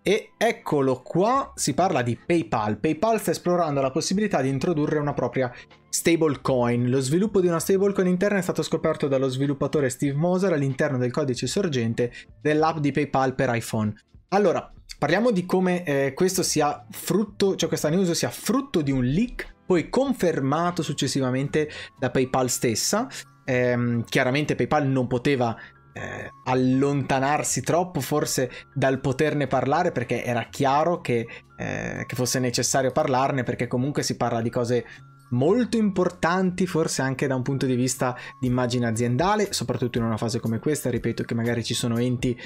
[0.07, 2.77] e eccolo qua, si parla di PayPal.
[2.77, 5.51] PayPal sta esplorando la possibilità di introdurre una propria
[5.89, 6.89] stablecoin.
[6.89, 11.11] Lo sviluppo di una stablecoin interna è stato scoperto dallo sviluppatore Steve Moser all'interno del
[11.11, 13.93] codice sorgente dell'app di PayPal per iPhone.
[14.29, 19.03] Allora, parliamo di come eh, questo sia frutto, cioè questa news sia frutto di un
[19.03, 23.09] leak, poi confermato successivamente da PayPal stessa.
[23.43, 25.53] Eh, chiaramente PayPal non poteva
[25.97, 31.27] eh, allontanarsi troppo forse dal poterne parlare perché era chiaro che,
[31.57, 34.85] eh, che fosse necessario parlarne perché comunque si parla di cose
[35.31, 40.17] molto importanti forse anche da un punto di vista di immagine aziendale soprattutto in una
[40.17, 42.37] fase come questa ripeto che magari ci sono enti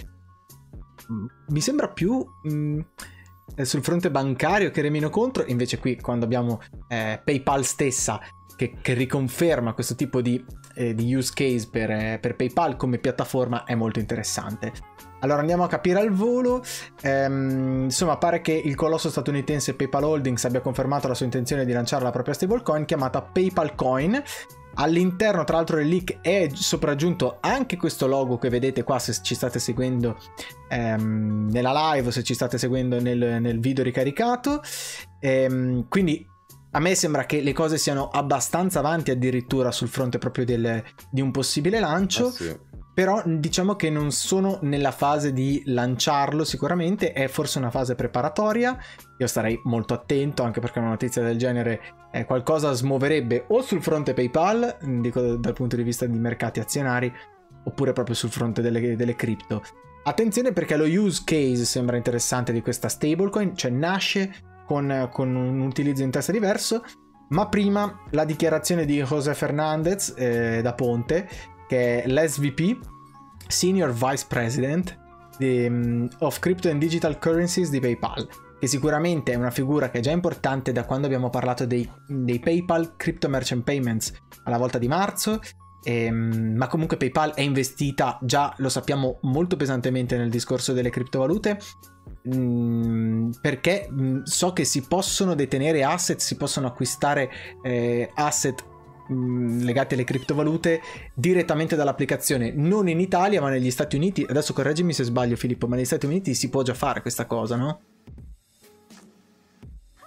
[1.11, 2.79] mm, mi sembra più mh, mm,
[3.63, 8.21] sul fronte bancario che remino contro, invece qui quando abbiamo eh, PayPal stessa
[8.55, 10.43] che, che, riconferma questo tipo di,
[10.75, 14.71] eh, di use case per, eh, per, PayPal come piattaforma è molto interessante.
[15.19, 16.63] Allora andiamo a capire al volo,
[17.01, 21.73] ehm, insomma pare che il colosso statunitense PayPal Holdings abbia confermato la sua intenzione di
[21.73, 24.23] lanciare la propria stablecoin chiamata PayPal Coin
[24.75, 29.35] All'interno, tra l'altro, del leak è sopraggiunto anche questo logo che vedete qua se ci
[29.35, 30.17] state seguendo
[30.69, 34.61] ehm, nella live o se ci state seguendo nel, nel video ricaricato.
[35.19, 36.25] Ehm, quindi
[36.71, 41.21] a me sembra che le cose siano abbastanza avanti addirittura sul fronte proprio del, di
[41.21, 42.27] un possibile lancio.
[42.27, 42.59] Eh sì.
[42.93, 48.77] Però diciamo che non sono nella fase di lanciarlo sicuramente, è forse una fase preparatoria.
[49.17, 53.81] Io starei molto attento anche perché una notizia del genere è qualcosa smuoverebbe o sul
[53.81, 57.11] fronte PayPal, dico dal punto di vista di mercati azionari,
[57.63, 59.63] oppure proprio sul fronte delle, delle cripto.
[60.03, 64.33] Attenzione perché lo use case sembra interessante di questa stablecoin, cioè nasce
[64.71, 66.81] con, con un utilizzo in testa diverso,
[67.31, 71.27] ma prima la dichiarazione di José Fernandez eh, da Ponte
[71.67, 72.79] che è l'SVP,
[73.47, 74.97] Senior Vice President
[75.37, 78.25] di, um, of Crypto and Digital Currencies di PayPal,
[78.57, 82.39] che sicuramente è una figura che è già importante da quando abbiamo parlato dei, dei
[82.39, 84.13] PayPal Crypto Merchant Payments
[84.45, 85.41] alla volta di marzo
[85.83, 91.59] Ehm, ma comunque PayPal è investita già, lo sappiamo, molto pesantemente nel discorso delle criptovalute.
[92.29, 97.29] Mm, perché mm, so che si possono detenere asset, si possono acquistare
[97.63, 98.63] eh, asset
[99.11, 100.79] Mm, legati alle criptovalute
[101.13, 104.25] direttamente dall'applicazione, non in Italia ma negli Stati Uniti.
[104.27, 107.55] Adesso correggimi se sbaglio Filippo, ma negli Stati Uniti si può già fare questa cosa,
[107.57, 107.81] no?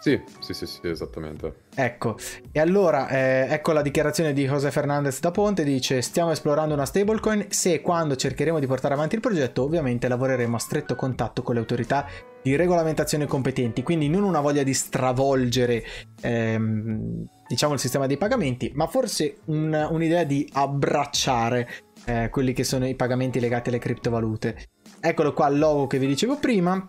[0.05, 1.61] Sì, sì, sì, sì, esattamente.
[1.75, 2.19] Ecco,
[2.53, 6.85] e allora eh, ecco la dichiarazione di José Fernandez da Ponte, dice stiamo esplorando una
[6.85, 11.43] stablecoin, se e quando cercheremo di portare avanti il progetto ovviamente lavoreremo a stretto contatto
[11.43, 12.07] con le autorità
[12.43, 15.83] di regolamentazione competenti, quindi non una voglia di stravolgere
[16.21, 21.67] ehm, diciamo il sistema dei pagamenti, ma forse un, un'idea di abbracciare
[22.05, 24.67] eh, quelli che sono i pagamenti legati alle criptovalute.
[25.01, 26.87] Eccolo qua il logo che vi dicevo prima.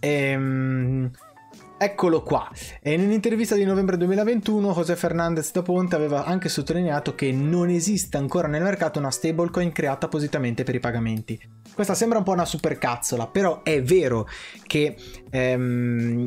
[0.00, 1.10] Ehm,
[1.80, 2.50] Eccolo qua.
[2.82, 7.68] E in un'intervista di novembre 2021 José Fernandez da Ponte aveva anche sottolineato che non
[7.68, 11.40] esiste ancora nel mercato una stablecoin creata appositamente per i pagamenti.
[11.72, 14.26] Questa sembra un po' una supercazzola, però è vero
[14.66, 14.96] che
[15.30, 16.26] ehm,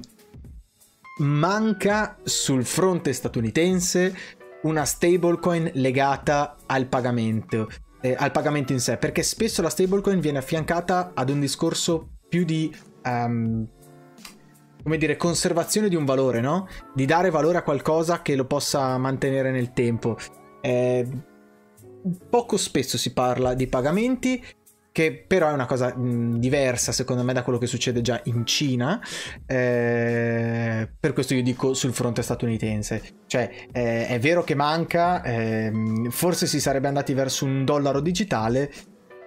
[1.17, 4.15] manca sul fronte statunitense
[4.61, 10.37] una stablecoin legata al pagamento, eh, al pagamento in sé, perché spesso la stablecoin viene
[10.37, 12.73] affiancata ad un discorso più di
[13.03, 13.67] um,
[14.83, 16.67] come dire, conservazione di un valore, no?
[16.93, 20.17] Di dare valore a qualcosa che lo possa mantenere nel tempo.
[20.61, 21.07] Eh,
[22.29, 24.43] poco spesso si parla di pagamenti,
[24.91, 28.45] che però è una cosa mh, diversa secondo me da quello che succede già in
[28.45, 29.01] Cina.
[29.45, 33.01] Eh, per questo io dico sul fronte statunitense.
[33.27, 38.71] Cioè, eh, è vero che manca, ehm, forse si sarebbe andati verso un dollaro digitale.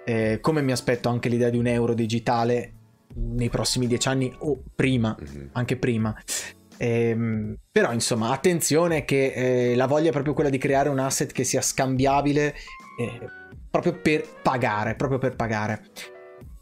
[0.07, 2.73] Eh, come mi aspetto anche l'idea di un euro digitale
[3.15, 5.47] nei prossimi dieci anni o prima, mm-hmm.
[5.53, 6.15] anche prima.
[6.77, 9.33] Ehm, però insomma, attenzione che
[9.71, 12.55] eh, la voglia è proprio quella di creare un asset che sia scambiabile
[12.99, 13.21] eh,
[13.71, 15.83] proprio per pagare, proprio per pagare.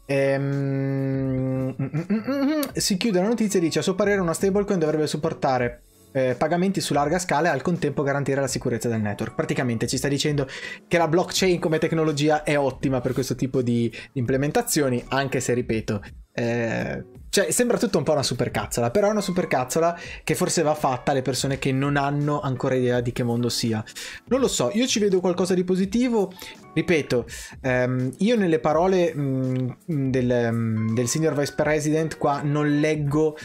[0.05, 4.77] Ehm, mm, mm, mm, si chiude la notizia e dice a suo parere una stablecoin
[4.77, 9.35] dovrebbe supportare eh, pagamenti su larga scala e al contempo garantire la sicurezza del network.
[9.35, 10.47] Praticamente ci sta dicendo
[10.87, 16.01] che la blockchain come tecnologia è ottima per questo tipo di implementazioni, anche se ripeto,
[16.33, 20.75] eh, cioè sembra tutto un po' una supercazzola, però è una supercazzola che forse va
[20.75, 23.83] fatta alle persone che non hanno ancora idea di che mondo sia.
[24.25, 26.31] Non lo so, io ci vedo qualcosa di positivo.
[26.73, 27.25] Ripeto,
[27.61, 33.35] ehm, io nelle parole mh, mm, del, mm, del senior vice president qua non leggo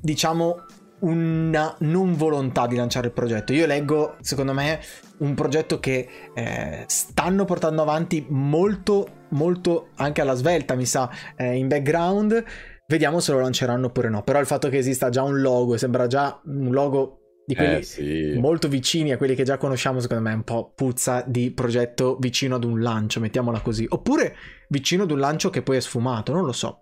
[0.00, 0.64] diciamo
[1.00, 3.52] una non volontà di lanciare il progetto.
[3.52, 4.80] Io leggo, secondo me,
[5.18, 11.56] un progetto che eh, stanno portando avanti molto, molto anche alla svelta, mi sa, eh,
[11.56, 12.44] in background.
[12.86, 14.22] Vediamo se lo lanceranno oppure no.
[14.22, 17.82] Però il fatto che esista già un logo, sembra già un logo di quelli eh,
[17.82, 18.36] sì.
[18.38, 22.16] molto vicini a quelli che già conosciamo, secondo me è un po' puzza di progetto
[22.18, 23.86] vicino ad un lancio, mettiamola così.
[23.88, 24.36] Oppure
[24.68, 26.80] vicino ad un lancio che poi è sfumato, non lo so.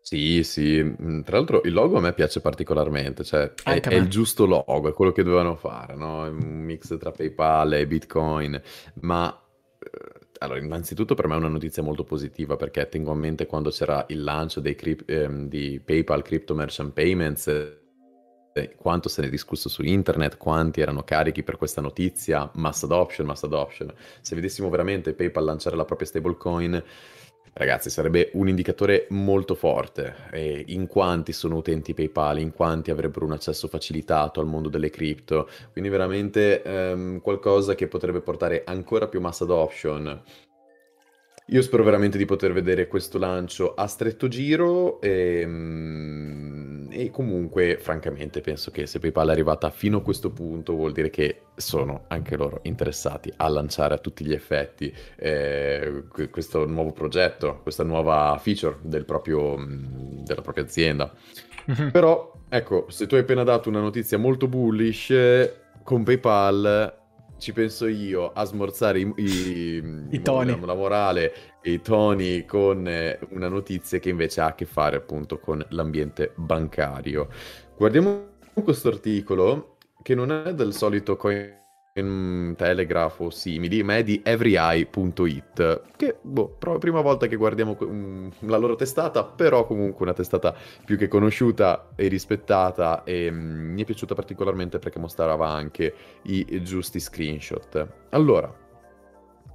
[0.00, 0.82] Sì, sì.
[0.82, 4.88] Mhmm, tra l'altro il logo a me piace particolarmente, cioè è è il giusto logo,
[4.88, 8.60] è quello che dovevano fare, no, è un mix tra PayPal e Bitcoin,
[9.00, 13.46] ma, uhm, allora innanzitutto per me è una notizia molto positiva perché tengo a mente
[13.46, 17.46] quando c'era il lancio crip ehm, di PayPal Crypto Merchant Payments,
[18.54, 22.82] eh, quanto se ne è discusso su internet, quanti erano carichi per questa notizia, mass
[22.82, 23.92] adoption, mass adoption.
[24.20, 26.82] Se vedessimo veramente PayPal lanciare la propria stablecoin
[27.54, 30.14] Ragazzi, sarebbe un indicatore molto forte.
[30.32, 34.88] eh, in quanti sono utenti PayPal, in quanti avrebbero un accesso facilitato al mondo delle
[34.90, 35.48] cripto.
[35.70, 40.22] Quindi veramente ehm, qualcosa che potrebbe portare ancora più mass adoption.
[41.46, 47.78] Io spero veramente di poter vedere questo lancio a stretto giro e, mm, e comunque,
[47.78, 52.04] francamente, penso che se PayPal è arrivata fino a questo punto vuol dire che sono
[52.08, 58.38] anche loro interessati a lanciare a tutti gli effetti eh, questo nuovo progetto, questa nuova
[58.40, 61.12] feature del proprio, mm, della propria azienda.
[61.70, 61.90] Mm-hmm.
[61.90, 65.12] Però, ecco, se tu hai appena dato una notizia molto bullish,
[65.82, 67.00] con PayPal
[67.42, 70.58] ci penso io a smorzare i, i, I toni.
[70.60, 74.94] la morale e i toni con eh, una notizia che invece ha a che fare
[74.94, 77.28] appunto con l'ambiente bancario.
[77.76, 78.28] Guardiamo
[78.62, 81.61] questo articolo che non è del solito coin
[81.94, 88.30] Telegraph o simili, ma è di everyeye.it, che boh, proprio prima volta che guardiamo um,
[88.40, 93.82] la loro testata, però comunque una testata più che conosciuta e rispettata e um, mi
[93.82, 97.86] è piaciuta particolarmente perché mostrava anche i giusti screenshot.
[98.08, 98.50] Allora,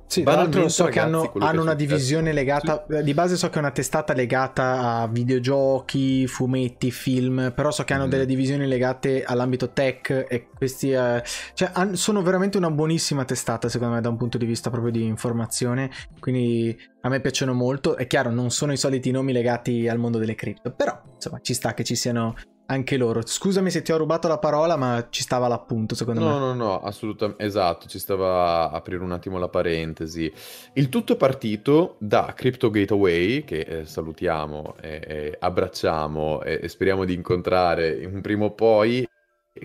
[0.07, 3.03] sì, tra l'altro so ragazzi, che hanno, hanno una divisione legata, sì.
[3.03, 7.93] di base so che è una testata legata a videogiochi, fumetti, film, però so che
[7.93, 8.09] hanno mm.
[8.09, 11.21] delle divisioni legate all'ambito tech e questi eh,
[11.53, 15.03] cioè, sono veramente una buonissima testata secondo me da un punto di vista proprio di
[15.03, 19.97] informazione, quindi a me piacciono molto, è chiaro non sono i soliti nomi legati al
[19.97, 22.33] mondo delle cripto, però insomma ci sta che ci siano
[22.67, 23.21] anche loro.
[23.25, 26.31] Scusami se ti ho rubato la parola, ma ci stava l'appunto, secondo no, me.
[26.33, 30.31] No, no, no, assolutamente, esatto, ci stava a aprire un attimo la parentesi.
[30.73, 36.67] Il tutto è partito da Crypto Gateway, che eh, salutiamo, e, e abbracciamo e, e,
[36.67, 39.07] speriamo di incontrare un prima o poi,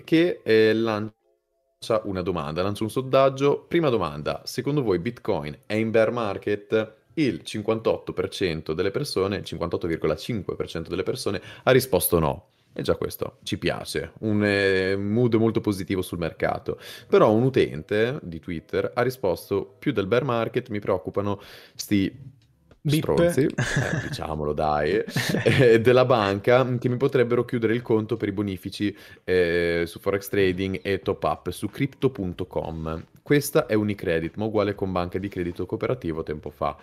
[0.03, 3.65] che eh, lancia una domanda, lancia un sondaggio.
[3.67, 7.01] Prima domanda, secondo voi Bitcoin è in bear market?
[7.15, 12.52] Il 58% delle persone, il 58,5% delle persone ha risposto no.
[12.73, 16.79] E già questo ci piace, un eh, mood molto positivo sul mercato.
[17.07, 21.39] Però un utente di Twitter ha risposto più del bear market mi preoccupano
[21.75, 22.41] sti
[22.85, 25.01] stronzi, eh, diciamolo dai,
[25.45, 30.27] eh, della banca che mi potrebbero chiudere il conto per i bonifici eh, su Forex
[30.27, 33.05] Trading e top up su crypto.com.
[33.21, 36.75] Questa è Unicredit, ma uguale con banca di credito cooperativo tempo fa.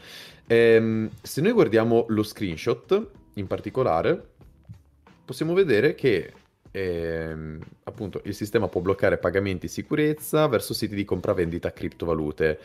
[0.47, 4.29] Ehm, se noi guardiamo lo screenshot in particolare,
[5.31, 6.33] possiamo vedere che
[6.73, 12.59] ehm, appunto il sistema può bloccare pagamenti sicurezza verso siti di compravendita criptovalute.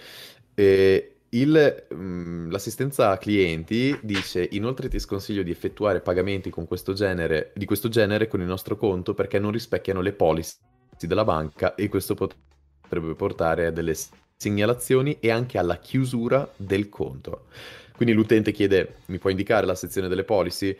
[0.55, 7.51] E il, mh, mm, l'assistenza clienti dice inoltre ti sconsiglio di effettuare pagamenti questo genere,
[7.53, 10.55] di questo genere con il nostro conto perché non rispecchiano le policy
[11.01, 13.93] della banca e questo potrebbe portare a delle
[14.38, 17.45] segnalazioni e anche alla chiusura del conto.
[17.95, 20.76] Quindi l'utente chiede mi può indicare la sezione delle policy?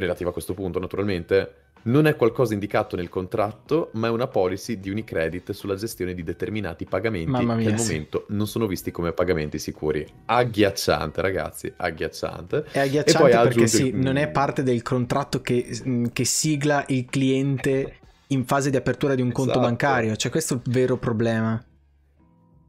[0.00, 4.80] Relativa a questo punto naturalmente, non è qualcosa indicato nel contratto, ma è una policy
[4.80, 7.92] di Unicredit sulla gestione di determinati pagamenti mia, che al sì.
[7.92, 10.06] momento non sono visti come pagamenti sicuri.
[10.26, 12.64] Agghiacciante, ragazzi, agghiacciante.
[12.70, 13.66] È agghiacciante perché aggiunge...
[13.68, 18.76] sì, non è parte del contratto che, mm, che, sigla il cliente in fase di
[18.76, 19.44] apertura di un esatto.
[19.44, 21.62] conto bancario, cioè questo è il vero problema.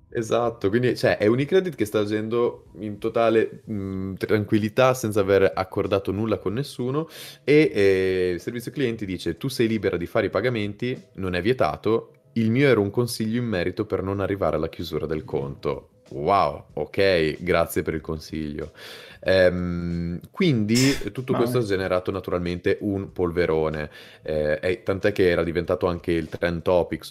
[0.09, 6.11] Esatto, quindi cioè, è Unicredit che sta agendo in totale mh, tranquillità senza aver accordato
[6.11, 7.09] nulla con nessuno
[7.43, 11.41] e eh, il servizio clienti dice tu sei libera di fare i pagamenti, non è
[11.41, 15.89] vietato, il mio era un consiglio in merito per non arrivare alla chiusura del conto.
[16.11, 18.71] Wow, ok, grazie per il consiglio.
[19.19, 23.89] Ehm, quindi tutto questo ha generato naturalmente un polverone,
[24.23, 27.05] eh, è, tant'è che era diventato anche il trend topic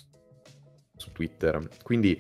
[0.97, 1.68] su Twitter.
[1.82, 2.18] Quindi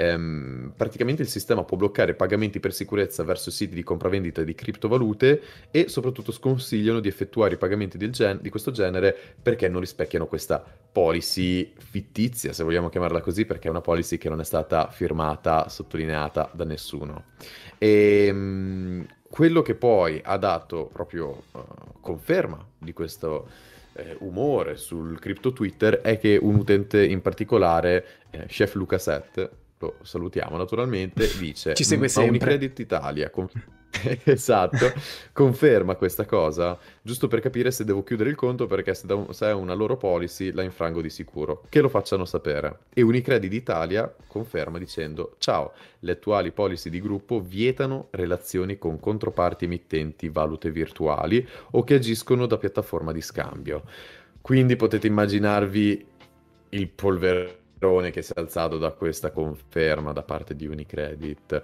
[0.00, 5.42] ehm, praticamente il sistema può bloccare pagamenti per sicurezza verso siti di compravendita di criptovalute
[5.72, 10.64] e soprattutto sconsigliano di effettuare i pagamenti gen- di questo genere perché non rispecchiano questa
[10.90, 15.68] policy fittizia, se vogliamo chiamarla così, perché è una policy che non è stata firmata,
[15.68, 17.24] sottolineata da nessuno.
[17.76, 21.60] E ehm, quello che poi ha dato proprio uh,
[22.00, 23.48] conferma di questo
[23.94, 29.50] eh, umore sul crypto Twitter è che un utente in particolare, eh, Chef Luca 7,
[29.78, 32.30] lo salutiamo naturalmente, dice Ci segue sempre.
[32.30, 33.48] Unicredit Italia, con...
[34.24, 34.92] esatto,
[35.32, 39.32] conferma questa cosa, giusto per capire se devo chiudere il conto perché se, un...
[39.32, 42.80] se, è una loro policy la infrango di sicuro, che lo facciano sapere.
[42.92, 49.64] E Unicredit Italia conferma dicendo ciao, le attuali policy di gruppo vietano relazioni con controparti
[49.64, 53.84] emittenti valute virtuali o che agiscono da piattaforma di scambio.
[54.40, 56.06] Quindi potete immaginarvi
[56.70, 56.88] il
[57.78, 61.62] polverone che si è alzato da questa conferma da parte di Unicredit.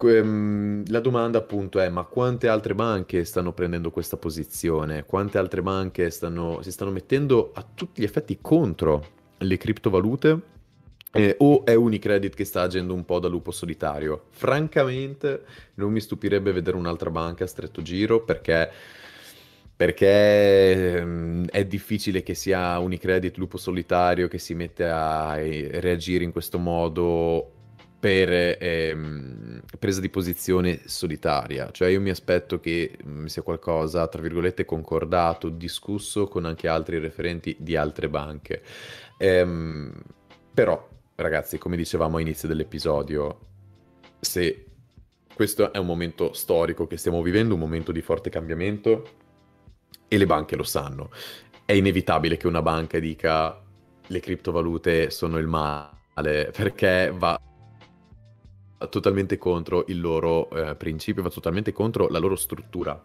[0.00, 5.04] Ehm, la domanda appunto è: ma quante altre banche stanno prendendo questa posizione?
[5.04, 9.04] Quante altre banche stanno, si stanno mettendo a tutti gli effetti contro
[9.38, 10.56] le criptovalute?
[11.10, 14.24] Eh, o è Unicredit che sta agendo un po' da lupo solitario?
[14.28, 15.42] Francamente,
[15.74, 18.70] non mi stupirebbe vedere un'altra banca a stretto giro perché
[19.78, 26.32] perché ehm, è difficile che sia Unicredit lupo solitario che si mette a reagire in
[26.32, 27.52] questo modo
[28.00, 31.70] per ehm, presa di posizione solitaria.
[31.70, 36.98] Cioè io mi aspetto che mm, sia qualcosa, tra virgolette, concordato, discusso con anche altri
[36.98, 38.62] referenti di altre banche.
[39.16, 39.92] Ehm,
[40.52, 43.38] però, ragazzi, come dicevamo all'inizio dell'episodio,
[44.18, 44.64] se
[45.32, 49.26] questo è un momento storico che stiamo vivendo, un momento di forte cambiamento,
[50.08, 51.10] e le banche lo sanno.
[51.64, 53.60] È inevitabile che una banca dica
[54.06, 57.38] le criptovalute sono il male perché va
[58.88, 63.00] totalmente contro il loro eh, principio, va totalmente contro la loro struttura.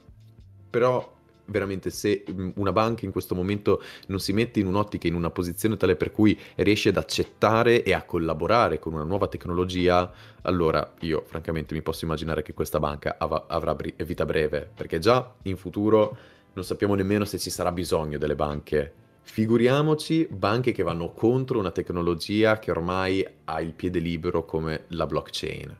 [0.69, 1.13] Però
[1.45, 5.29] veramente se mm, una banca in questo momento non si mette in un'ottica, in una
[5.29, 10.11] posizione tale per cui riesce ad accettare e a collaborare con una nuova tecnologia,
[10.43, 14.99] allora io francamente mi posso immaginare che questa banca av- avrà bri- vita breve, perché
[14.99, 16.17] già in futuro
[16.53, 18.93] non sappiamo nemmeno se ci sarà bisogno delle banche.
[19.25, 25.05] Figuriamoci banche che vanno contro una tecnologia che ormai ha il piede libero come la
[25.05, 25.75] blockchain.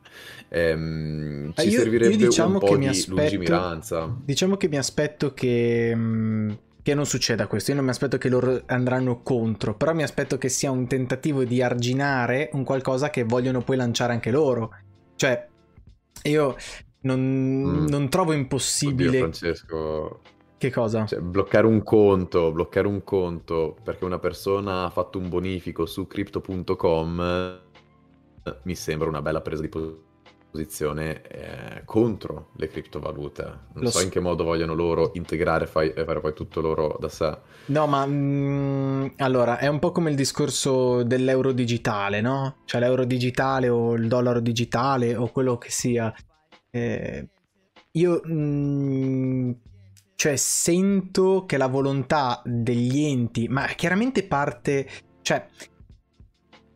[0.48, 4.16] Ehm, ci io, servirebbe io diciamo un po' di aspetto, lungimiranza.
[4.24, 6.50] Diciamo che mi aspetto che, mm,
[6.82, 7.70] che non succeda questo.
[7.70, 11.44] Io non mi aspetto che loro andranno contro, però mi aspetto che sia un tentativo
[11.44, 14.74] di arginare un qualcosa che vogliono poi lanciare anche loro.
[15.16, 15.48] Cioè,
[16.22, 16.56] io
[17.00, 17.86] non, mm.
[17.88, 19.08] non trovo impossibile.
[19.08, 20.20] Oddio, Francesco
[20.64, 21.04] che cosa?
[21.04, 26.06] Cioè, bloccare un conto, bloccare un conto perché una persona ha fatto un bonifico su
[26.06, 27.62] crypto.com
[28.62, 29.70] mi sembra una bella presa di
[30.50, 33.42] posizione eh, contro le criptovalute.
[33.74, 37.08] Non Lo so, in che modo vogliono loro integrare e fare poi tutto loro da
[37.08, 37.36] sé.
[37.66, 42.56] No, ma mh, mm, allora è un po' come il discorso dell'euro digitale, no?
[42.64, 46.12] Cioè l'euro digitale o il dollaro digitale o quello che sia.
[46.70, 47.28] Eh,
[47.92, 49.50] io mh, mm,
[50.14, 54.88] cioè sento che la volontà degli enti, ma chiaramente parte,
[55.22, 55.46] cioè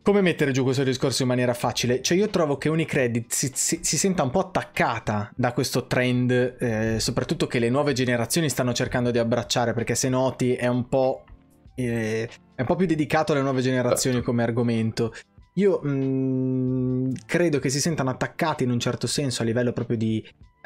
[0.01, 2.01] come mettere giù questo discorso in maniera facile?
[2.01, 6.31] Cioè io trovo che Unicredit si, si, si senta un po' attaccata da questo trend,
[6.31, 10.87] eh, soprattutto che le nuove generazioni stanno cercando di abbracciare, perché se noti è un
[10.87, 11.25] po',
[11.75, 14.31] eh, è un po più dedicato alle nuove generazioni certo.
[14.31, 15.13] come argomento.
[15.55, 19.97] Io mh, mm, credo che si sentano attaccati in un certo senso a livello proprio
[19.97, 20.25] di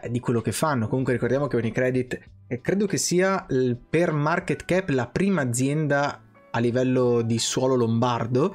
[0.09, 0.87] di quello che fanno.
[0.87, 3.45] Comunque ricordiamo che Unicredit eh, credo che sia
[3.89, 8.53] per market cap la prima azienda a livello di suolo lombardo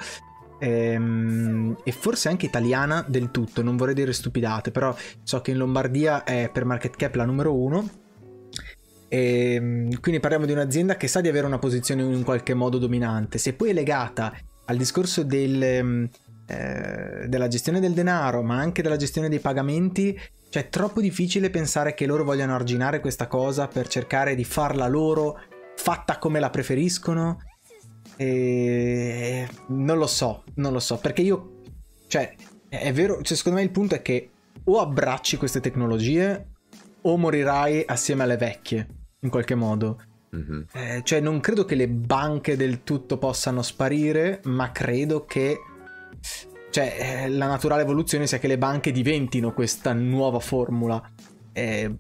[0.59, 5.59] ehm, e forse anche italiana del tutto, non vorrei dire stupidate, però so che in
[5.59, 7.89] Lombardia è per market cap la numero uno.
[9.09, 12.79] E, ehm, quindi parliamo di un'azienda che sa di avere una posizione in qualche modo
[12.79, 13.39] dominante.
[13.39, 14.35] Se poi è legata
[14.67, 16.09] al discorso del, ehm,
[16.47, 20.19] eh, della gestione del denaro, ma anche della gestione dei pagamenti,
[20.51, 24.87] cioè, è troppo difficile pensare che loro vogliano arginare questa cosa per cercare di farla
[24.87, 25.39] loro,
[25.77, 27.39] fatta come la preferiscono.
[28.17, 29.47] E...
[29.69, 31.61] Non lo so, non lo so, perché io...
[32.07, 32.35] Cioè,
[32.69, 34.31] è vero, cioè, secondo me il punto è che
[34.65, 36.47] o abbracci queste tecnologie
[37.03, 38.87] o morirai assieme alle vecchie,
[39.21, 40.03] in qualche modo.
[40.35, 40.61] Mm-hmm.
[40.73, 45.59] Eh, cioè, non credo che le banche del tutto possano sparire, ma credo che
[46.79, 51.03] cioè, eh, la naturale evoluzione sia che le banche diventino questa nuova formula.
[51.53, 51.93] Eh,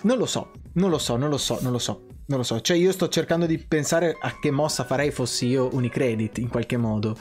[0.00, 2.06] non lo so, non lo so, non lo so, non lo so.
[2.28, 5.70] Non lo so, cioè io sto cercando di pensare a che mossa farei fossi io
[5.72, 7.16] Unicredit in qualche modo.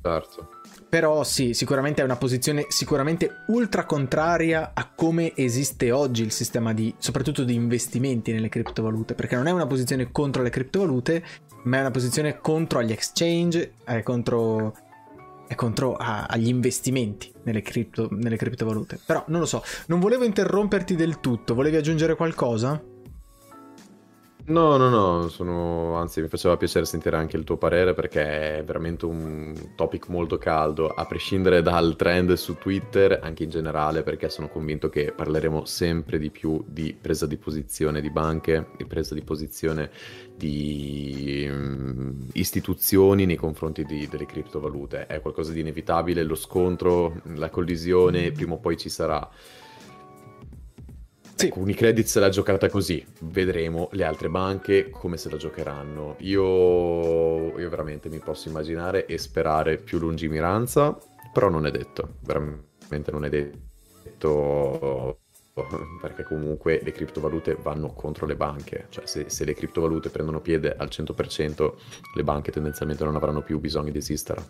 [0.00, 0.48] Certo.
[0.88, 6.72] Però sì, sicuramente è una posizione sicuramente ultra contraria a come esiste oggi il sistema
[6.72, 11.24] di, soprattutto di investimenti nelle criptovalute, perché non è una posizione contro le criptovalute,
[11.64, 14.74] ma è una posizione contro gli exchange, eh, contro
[15.52, 18.98] è contro a, agli investimenti nelle, cripto, nelle criptovalute.
[19.04, 22.82] Però non lo so, non volevo interromperti del tutto, volevi aggiungere qualcosa?
[24.44, 25.94] No, no, no, sono...
[25.94, 30.36] anzi mi faceva piacere sentire anche il tuo parere perché è veramente un topic molto
[30.36, 35.64] caldo, a prescindere dal trend su Twitter, anche in generale, perché sono convinto che parleremo
[35.64, 39.90] sempre di più di presa di posizione di banche, di presa di posizione
[40.42, 45.06] di um, istituzioni nei confronti di, delle criptovalute.
[45.06, 49.30] È qualcosa di inevitabile, lo scontro, la collisione, prima o poi ci sarà.
[51.34, 51.46] Sì.
[51.46, 56.16] Ecco, Unicredit se l'ha giocata così, vedremo le altre banche come se la giocheranno.
[56.18, 60.98] Io, io veramente mi posso immaginare e sperare più lungimiranza,
[61.32, 65.18] però non è detto, veramente non è detto
[66.00, 70.74] perché comunque le criptovalute vanno contro le banche, cioè se, se, le criptovalute prendono piede
[70.76, 71.72] al 100%
[72.14, 74.42] le banche tendenzialmente non avranno più bisogno di esistere.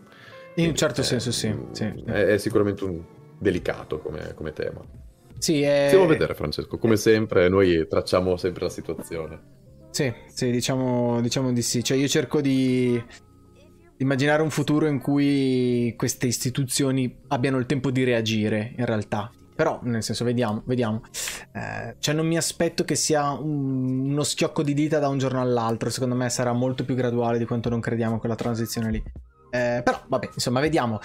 [0.57, 1.85] In un certo è, senso sì, sì.
[2.07, 3.03] È, è, sicuramente un
[3.37, 4.81] delicato come, come tema.
[5.39, 5.87] Sì, è...
[5.89, 9.41] Stiamo a vedere Francesco, come sempre noi tracciamo sempre la situazione.
[9.91, 13.03] Sì, sì, diciamo, diciamo di sì, cioè io cerco di
[13.97, 19.31] immaginare un futuro in cui queste istituzioni abbiano il tempo di reagire in realtà
[19.63, 21.03] però, nel senso, vediamo, vediamo.
[21.53, 25.41] Eh, cioè, non mi aspetto che sia un, uno schiocco di dita da un giorno
[25.41, 25.89] all'altro.
[25.89, 29.03] Secondo me sarà molto più graduale di quanto non crediamo quella transizione lì.
[29.55, 30.99] Eh, però vabbè, insomma, vediamo.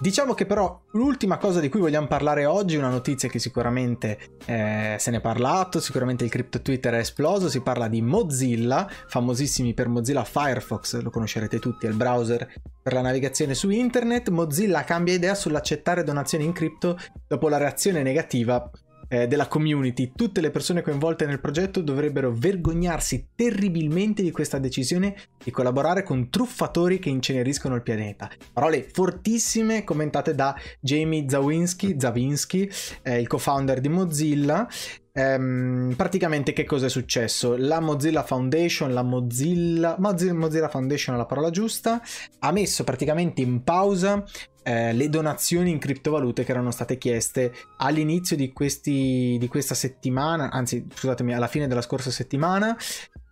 [0.00, 4.96] Diciamo che però l'ultima cosa di cui vogliamo parlare oggi, una notizia che sicuramente eh,
[4.98, 9.72] se ne è parlato, sicuramente il crypto Twitter è esploso, si parla di Mozilla, famosissimi
[9.72, 14.30] per Mozilla Firefox, lo conoscerete tutti, è il browser per la navigazione su internet.
[14.30, 16.98] Mozilla cambia idea sull'accettare donazioni in cripto
[17.28, 18.68] dopo la reazione negativa
[19.12, 25.14] eh, della community, tutte le persone coinvolte nel progetto dovrebbero vergognarsi terribilmente di questa decisione
[25.44, 28.30] di collaborare con truffatori che inceneriscono il pianeta.
[28.54, 32.70] Parole fortissime commentate da Jamie Zawinski, Zawinski
[33.02, 34.66] eh, il co-founder di Mozilla,
[35.14, 37.54] Um, praticamente che cosa è successo?
[37.58, 42.00] La Mozilla Foundation, la Mozilla, Mozilla, Mozilla Foundation è la parola giusta,
[42.38, 44.24] ha messo praticamente in pausa
[44.62, 50.50] eh, le donazioni in criptovalute che erano state chieste all'inizio di, questi, di questa settimana,
[50.50, 52.74] anzi scusatemi, alla fine della scorsa settimana.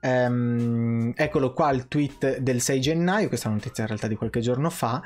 [0.03, 4.71] Um, eccolo qua il tweet del 6 gennaio, questa notizia in realtà di qualche giorno
[4.71, 5.03] fa,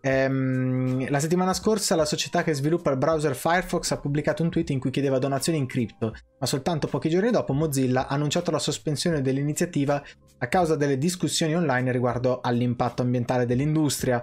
[0.00, 4.70] Ehm, la settimana scorsa la società che sviluppa il browser Firefox ha pubblicato un tweet
[4.70, 8.58] in cui chiedeva donazioni in cripto, ma soltanto pochi giorni dopo Mozilla ha annunciato la
[8.58, 10.02] sospensione dell'iniziativa
[10.38, 14.22] a causa delle discussioni online riguardo all'impatto ambientale dell'industria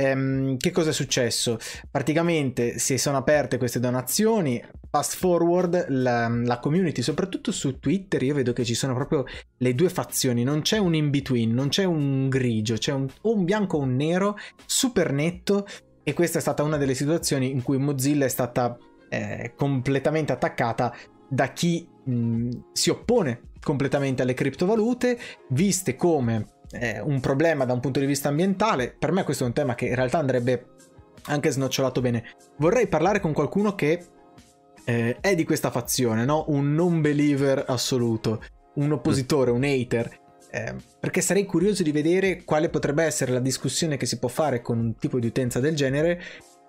[0.00, 1.58] ehm, che cosa è successo?
[1.90, 8.34] Praticamente si sono aperte queste donazioni, fast forward, la, la, community, soprattutto su Twitter, io
[8.34, 9.24] vedo che ci sono proprio
[9.58, 13.44] le due fazioni, non c'è un in between, non c'è un grigio, c'è un, un
[13.44, 14.36] bianco o un nero
[14.66, 15.66] super netto
[16.02, 18.76] e questa è stata una delle situazioni in cui Mozilla è stata
[19.08, 20.92] eh, completamente attaccata
[21.28, 25.18] da chi mh, si oppone completamente alle criptovalute,
[25.50, 28.94] viste come eh, un problema da un punto di vista ambientale.
[28.98, 30.66] Per me questo è un tema che in realtà andrebbe
[31.26, 32.24] anche snocciolato bene.
[32.56, 34.04] Vorrei parlare con qualcuno che
[34.84, 36.44] eh, è di questa fazione, no?
[36.48, 38.42] un non believer assoluto,
[38.74, 40.18] un oppositore, un hater.
[40.52, 44.60] Eh, perché sarei curioso di vedere quale potrebbe essere la discussione che si può fare
[44.60, 46.20] con un tipo di utenza del genere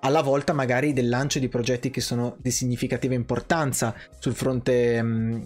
[0.02, 5.08] alla volta magari del lancio di progetti che sono di significativa importanza sul fronte mh,
[5.08, 5.44] mm,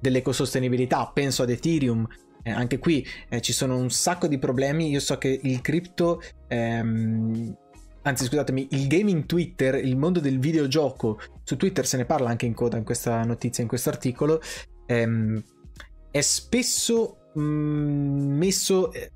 [0.00, 1.10] dell'ecosostenibilità.
[1.12, 2.06] Penso ad Ethereum,
[2.42, 4.90] eh, anche qui eh, ci sono un sacco di problemi.
[4.90, 7.56] Io so che il cripto, ehm,
[8.02, 12.46] anzi scusatemi, il gaming Twitter, il mondo del videogioco, su Twitter se ne parla anche
[12.46, 14.40] in coda in questa notizia, in questo articolo,
[14.86, 15.42] ehm,
[16.10, 19.10] è spesso mh, mm, messo eh,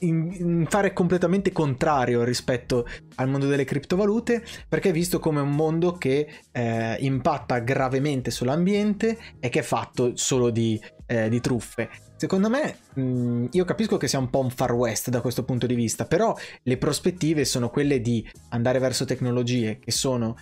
[0.00, 2.86] in, in, fare completamente contrario rispetto
[3.16, 9.16] al mondo delle criptovalute perché è visto come un mondo che eh, impatta gravemente sull'ambiente
[9.40, 11.88] e che è fatto solo di, eh, di truffe.
[12.16, 15.66] Secondo me, mm, io capisco che sia un po' un far west da questo punto
[15.66, 20.34] di vista, però le prospettive sono quelle di andare verso tecnologie che sono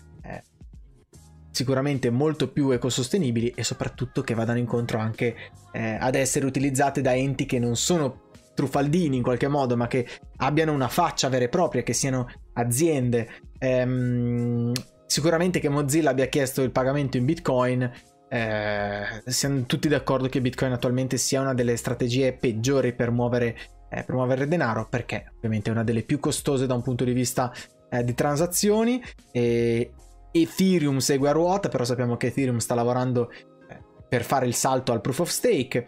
[1.55, 5.37] sicuramente molto più ecosostenibili e soprattutto che vadano incontro anche
[5.71, 8.23] eh, ad essere utilizzate da enti che non sono
[8.55, 10.05] truffaldini in qualche modo, ma che
[10.39, 13.29] abbiano una faccia vera e propria, che siano aziende.
[13.59, 14.73] Ehm,
[15.07, 17.89] sicuramente che Mozilla abbia chiesto il pagamento in Bitcoin
[18.29, 23.57] eh, siamo tutti d'accordo che Bitcoin attualmente sia una delle strategie peggiori per muovere,
[23.89, 27.13] eh, per muovere denaro, perché ovviamente è una delle più costose da un punto di
[27.13, 27.53] vista
[27.89, 29.01] eh, di transazioni.
[29.31, 29.93] E
[30.37, 34.91] Ethereum segue a ruota, però sappiamo che Ethereum sta lavorando eh, per fare il salto
[34.91, 35.87] al proof of stake.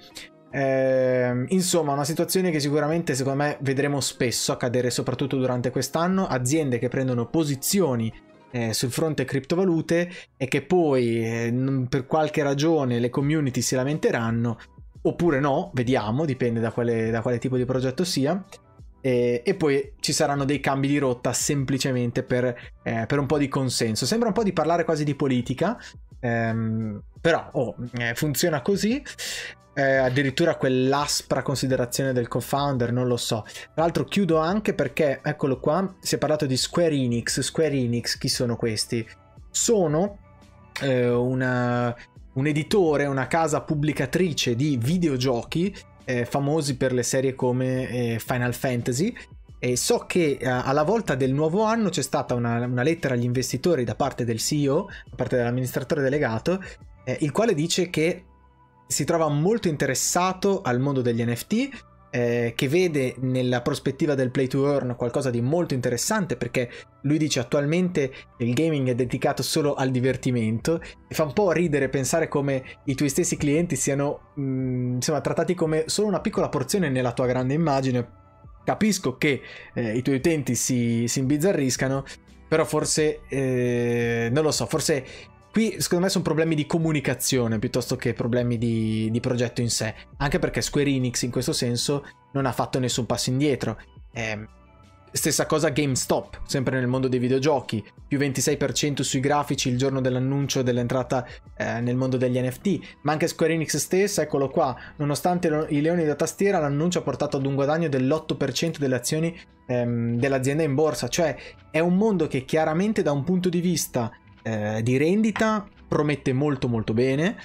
[0.51, 6.26] Eh, insomma, una situazione che sicuramente secondo me vedremo spesso accadere, soprattutto durante quest'anno.
[6.26, 8.12] Aziende che prendono posizioni
[8.53, 14.59] eh, sul fronte criptovalute e che poi eh, per qualche ragione le community si lamenteranno
[15.03, 18.44] oppure no, vediamo, dipende da quale, da quale tipo di progetto sia.
[19.07, 22.44] E, e, poi ci saranno dei cambi di rotta semplicemente per,
[22.82, 24.04] eh, per, un po' di consenso.
[24.04, 25.78] Sembra un po' di parlare quasi di politica,
[26.18, 29.00] ehm, però oh, eh, funziona così
[29.74, 33.44] eh, addirittura quell'aspra considerazione del co-founder, non lo so.
[33.44, 37.38] Tra l'altro chiudo anche perché, eccolo qua, si è parlato di Square Enix.
[37.38, 39.09] Square Enix, chi sono questi?
[39.52, 40.18] Sono
[40.82, 41.94] eh, una,
[42.32, 45.72] un editore, una casa pubblicatrice di videogiochi
[46.07, 49.14] eh, famosi per le serie come eh, Final Fantasy.
[49.59, 53.24] E so che eh, alla volta del nuovo anno c'è stata una, una, lettera agli
[53.24, 56.62] investitori da parte del CEO, da parte dell'amministratore delegato,
[57.04, 58.24] eh, il quale dice che
[58.86, 61.68] si trova molto interessato al mondo degli NFT
[62.11, 66.70] eh, che vede nella prospettiva del play to earn qualcosa di molto interessante perché
[67.02, 71.88] lui dice attualmente il gaming è dedicato solo al divertimento e fa un po' ridere
[71.88, 76.48] pensare come i tuoi stessi clienti siano mh, mm, insomma, trattati come solo una piccola
[76.48, 78.24] porzione nella tua grande immagine.
[78.64, 79.42] Capisco che
[79.74, 82.04] eh, i tuoi utenti si, si imbizzarriscano,
[82.48, 85.04] però forse, eh, non lo so, forse
[85.57, 89.94] Qui secondo me sono problemi di comunicazione piuttosto che problemi di, di, progetto in sé,
[90.18, 93.80] anche perché Square Enix in questo senso non ha fatto nessun passo indietro.
[94.12, 94.46] Eh,
[95.11, 100.61] stessa cosa GameStop, sempre nel mondo dei videogiochi, più 26% sui grafici il giorno dell'annuncio
[100.61, 101.26] dell'entrata
[101.57, 105.80] eh, nel mondo degli NFT, ma anche Square Enix stessa, eccolo qua, nonostante lo, i
[105.80, 109.34] leoni da tastiera, l'annuncio ha portato ad un guadagno dell'8% delle azioni
[109.66, 111.34] ehm, dell'azienda in borsa, cioè
[111.70, 114.12] è un mondo che chiaramente da un punto di vista
[114.47, 117.36] eh, di rendita promette molto molto bene,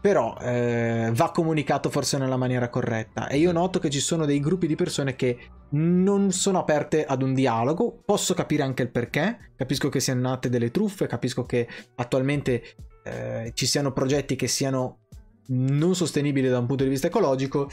[0.00, 3.28] però eh, va comunicato forse nella maniera corretta.
[3.28, 5.38] E io noto che ci sono dei gruppi di persone che
[5.70, 10.48] non sono aperte ad un dialogo, posso capire anche il perché, capisco che siano nate
[10.48, 12.62] delle truffe, capisco che attualmente
[13.04, 15.00] eh, ci siano progetti che siano
[15.48, 17.70] non sostenibili da un punto di vista ecologico,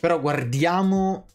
[0.00, 1.26] però guardiamo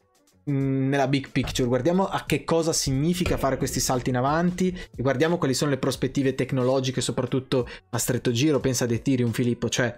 [0.45, 5.37] nella big picture, guardiamo a che cosa significa fare questi salti in avanti e guardiamo
[5.37, 8.59] quali sono le prospettive tecnologiche, soprattutto a stretto giro.
[8.59, 9.93] Pensa ad Ethereum, Filippo, cioè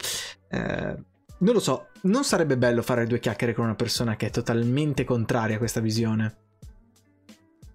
[0.49, 0.95] eh,
[1.37, 5.03] non lo so, non sarebbe bello fare due chiacchiere con una persona che è totalmente
[5.03, 6.44] contraria a questa visione.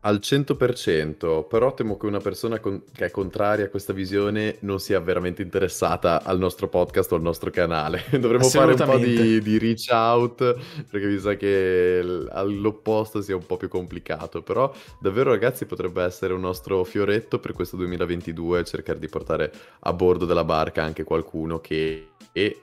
[0.03, 4.81] Al 100%, però temo che una persona con- che è contraria a questa visione non
[4.81, 8.05] sia veramente interessata al nostro podcast o al nostro canale.
[8.19, 10.57] Dovremmo fare un po' di, di reach out
[10.91, 14.41] perché mi sa che l- all'opposto sia un po' più complicato.
[14.43, 19.93] Però davvero ragazzi potrebbe essere un nostro fioretto per questo 2022 cercare di portare a
[19.93, 22.13] bordo della barca anche qualcuno che...
[22.33, 22.63] E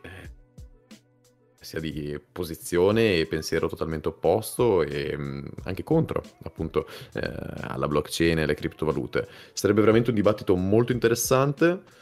[1.68, 8.40] sia di posizione e pensiero totalmente opposto e mm, anche contro appunto eh, alla blockchain
[8.40, 9.28] e alle criptovalute.
[9.52, 11.96] Sarebbe veramente un dibattito molto interessante.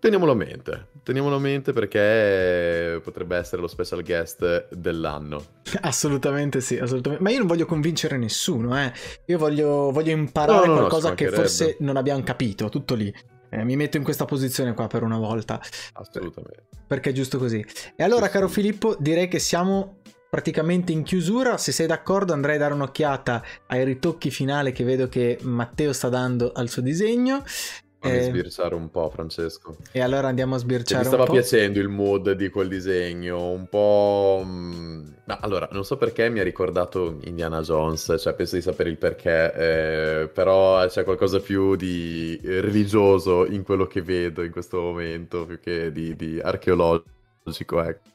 [0.00, 5.44] Teniamolo a mente, teniamolo a mente perché potrebbe essere lo special guest dell'anno.
[5.82, 7.22] Assolutamente sì, assolutamente.
[7.22, 8.92] Ma io non voglio convincere nessuno, eh.
[9.26, 13.14] Io voglio, voglio imparare no, no, qualcosa no, che forse non abbiamo capito, tutto lì.
[13.52, 15.60] Eh, mi metto in questa posizione qua per una volta.
[15.92, 16.68] Assolutamente.
[16.86, 17.62] Perché è giusto così.
[17.94, 19.98] E allora, caro Filippo, direi che siamo
[20.30, 21.58] praticamente in chiusura.
[21.58, 26.08] Se sei d'accordo, andrei a dare un'occhiata ai ritocchi finali che vedo che Matteo sta
[26.08, 27.44] dando al suo disegno.
[28.02, 29.76] Fammi eh, sbirciare un po', Francesco.
[29.92, 31.16] E allora andiamo a sbirciare un po'.
[31.16, 34.42] Mi stava piacendo il mood di quel disegno, un po'...
[34.44, 38.90] Mm, ma allora, non so perché mi ha ricordato Indiana Jones, cioè penso di sapere
[38.90, 44.80] il perché, eh, però c'è qualcosa più di religioso in quello che vedo in questo
[44.80, 48.11] momento, più che di, di archeologico, ecco.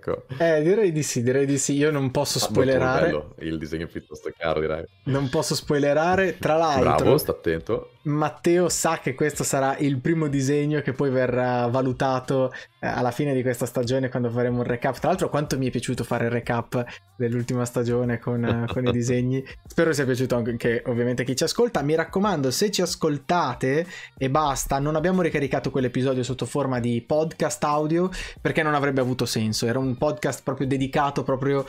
[0.00, 0.24] Ecco.
[0.38, 1.74] Eh, direi di sì, direi di sì.
[1.74, 3.06] Io non posso ah, spoilerare.
[3.06, 3.34] Bello.
[3.40, 4.84] Il disegno è piuttosto caro, direi.
[5.04, 6.38] Non posso spoilerare.
[6.38, 7.90] Tra l'altro, Bravo, sta attento.
[8.02, 12.50] Matteo sa che questo sarà il primo disegno che poi verrà valutato
[12.80, 14.98] alla fine di questa stagione quando faremo un recap.
[14.98, 16.84] Tra l'altro, quanto mi è piaciuto fare il recap
[17.16, 19.44] dell'ultima stagione con, eh, con i disegni.
[19.66, 21.82] Spero sia piaciuto anche ovviamente chi ci ascolta.
[21.82, 27.62] Mi raccomando, se ci ascoltate e basta, non abbiamo ricaricato quell'episodio sotto forma di podcast
[27.64, 28.10] audio
[28.40, 29.66] perché non avrebbe avuto senso.
[29.66, 31.64] Era un podcast proprio dedicato proprio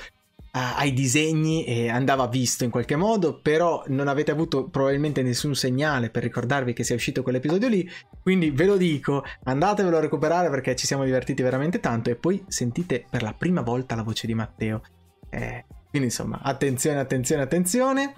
[0.52, 6.10] ai disegni e andava visto in qualche modo, però non avete avuto probabilmente nessun segnale
[6.10, 7.90] per ricordarvi che sia uscito quell'episodio lì,
[8.22, 12.44] quindi ve lo dico, andatevelo a recuperare perché ci siamo divertiti veramente tanto e poi
[12.48, 14.82] sentite per la prima volta la voce di Matteo.
[15.30, 18.14] Eh, quindi insomma, attenzione, attenzione, attenzione.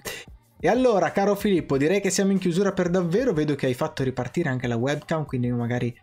[0.59, 4.01] E allora, caro Filippo, direi che siamo in chiusura per davvero, vedo che hai fatto
[4.01, 5.93] ripartire anche la webcam, quindi magari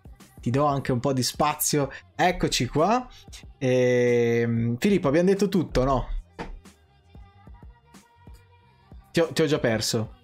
[0.40, 1.90] ti do anche un po' di spazio.
[2.14, 3.08] Eccoci qua.
[3.58, 4.40] E...
[4.42, 6.19] Ehm, Filippo, abbiamo detto tutto, no?
[9.12, 10.18] Ti ho, ti ho già perso.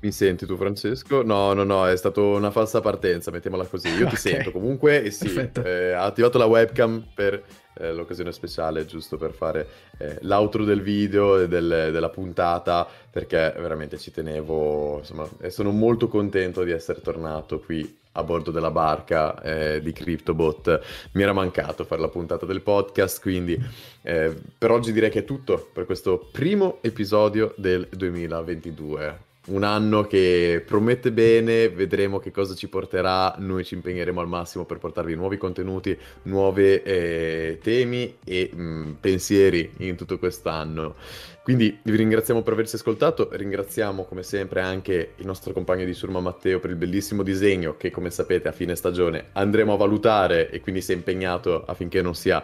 [0.00, 1.22] Mi senti tu, Francesco?
[1.22, 3.88] No, no, no, è stata una falsa partenza, mettiamola così.
[3.88, 7.42] Io ti sento comunque e sì, eh, ha attivato la webcam per
[7.78, 9.66] eh, l'occasione speciale, giusto per fare
[9.98, 15.70] eh, l'outro del video e del, della puntata, perché veramente ci tenevo, insomma, e sono
[15.70, 20.80] molto contento di essere tornato qui a bordo della barca eh, di CryptoBot.
[21.12, 23.58] Mi era mancato fare la puntata del podcast, quindi
[24.02, 29.23] eh, per oggi direi che è tutto per questo primo episodio del 2022.
[29.46, 34.64] Un anno che promette bene, vedremo che cosa ci porterà, noi ci impegneremo al massimo
[34.64, 40.94] per portarvi nuovi contenuti, nuovi eh, temi e mh, mm, pensieri in tutto quest'anno.
[41.42, 46.20] Quindi vi ringraziamo per averci ascoltato, ringraziamo come sempre anche il nostro compagno di Surma
[46.20, 50.60] Matteo per il bellissimo disegno che come sapete a fine stagione andremo a valutare e
[50.60, 52.42] quindi si è impegnato affinché non sia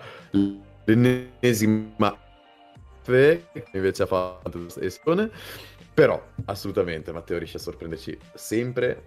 [0.84, 2.18] l'ennesima
[3.02, 3.42] che
[3.72, 4.80] invece ha fatto questa
[5.92, 9.02] però assolutamente Matteo riesce a sorprenderci sempre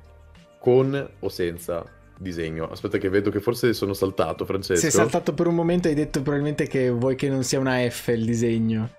[0.59, 1.83] con o senza
[2.17, 2.69] disegno.
[2.69, 4.79] Aspetta che vedo che forse sono saltato, Francesco.
[4.79, 7.87] Sei saltato per un momento e hai detto probabilmente che vuoi che non sia una
[7.89, 8.89] F il disegno.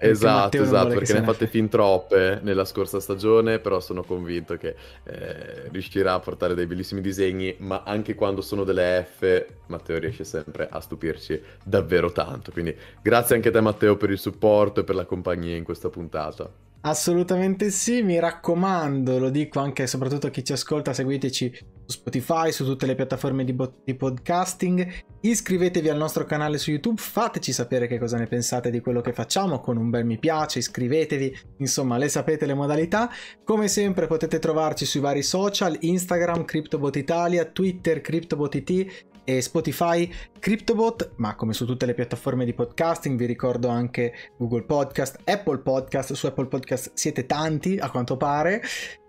[0.00, 4.76] Esatto, esatto, perché ne ha fatte fin troppe nella scorsa stagione, però sono convinto che
[5.02, 10.22] eh, riuscirà a portare dei bellissimi disegni, ma anche quando sono delle F, Matteo riesce
[10.22, 12.52] sempre a stupirci davvero tanto.
[12.52, 15.88] Quindi grazie anche a te Matteo per il supporto e per la compagnia in questa
[15.88, 16.48] puntata.
[16.80, 21.52] Assolutamente sì, mi raccomando, lo dico anche e soprattutto a chi ci ascolta, seguiteci
[21.84, 24.88] su Spotify, su tutte le piattaforme di, bo- di, podcasting,
[25.20, 29.12] iscrivetevi al nostro canale su YouTube, fateci sapere che cosa ne pensate di quello che
[29.12, 33.10] facciamo con un bel mi piace, iscrivetevi, insomma le sapete le modalità.
[33.42, 41.12] Come sempre potete trovarci sui vari social, Instagram, CryptoBot Italia, Twitter, CryptoBotIT e Spotify, CryptoBot,
[41.16, 46.14] ma come su tutte le piattaforme di podcasting vi ricordo anche Google Podcast, Apple Podcast,
[46.14, 48.62] su Apple Podcast siete tanti a quanto pare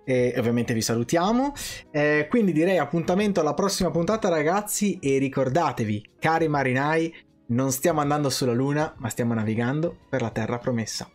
[0.03, 1.53] e ovviamente vi salutiamo.
[1.91, 7.15] Eh, quindi direi appuntamento alla prossima puntata ragazzi e ricordatevi, cari marinai,
[7.47, 11.09] non stiamo andando sulla Luna, ma stiamo navigando per la Terra promessa.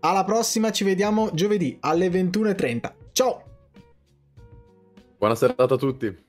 [0.00, 2.92] Alla prossima, ci vediamo giovedì alle 21.30.
[3.12, 3.44] Ciao!
[5.18, 6.28] Buona serata a tutti!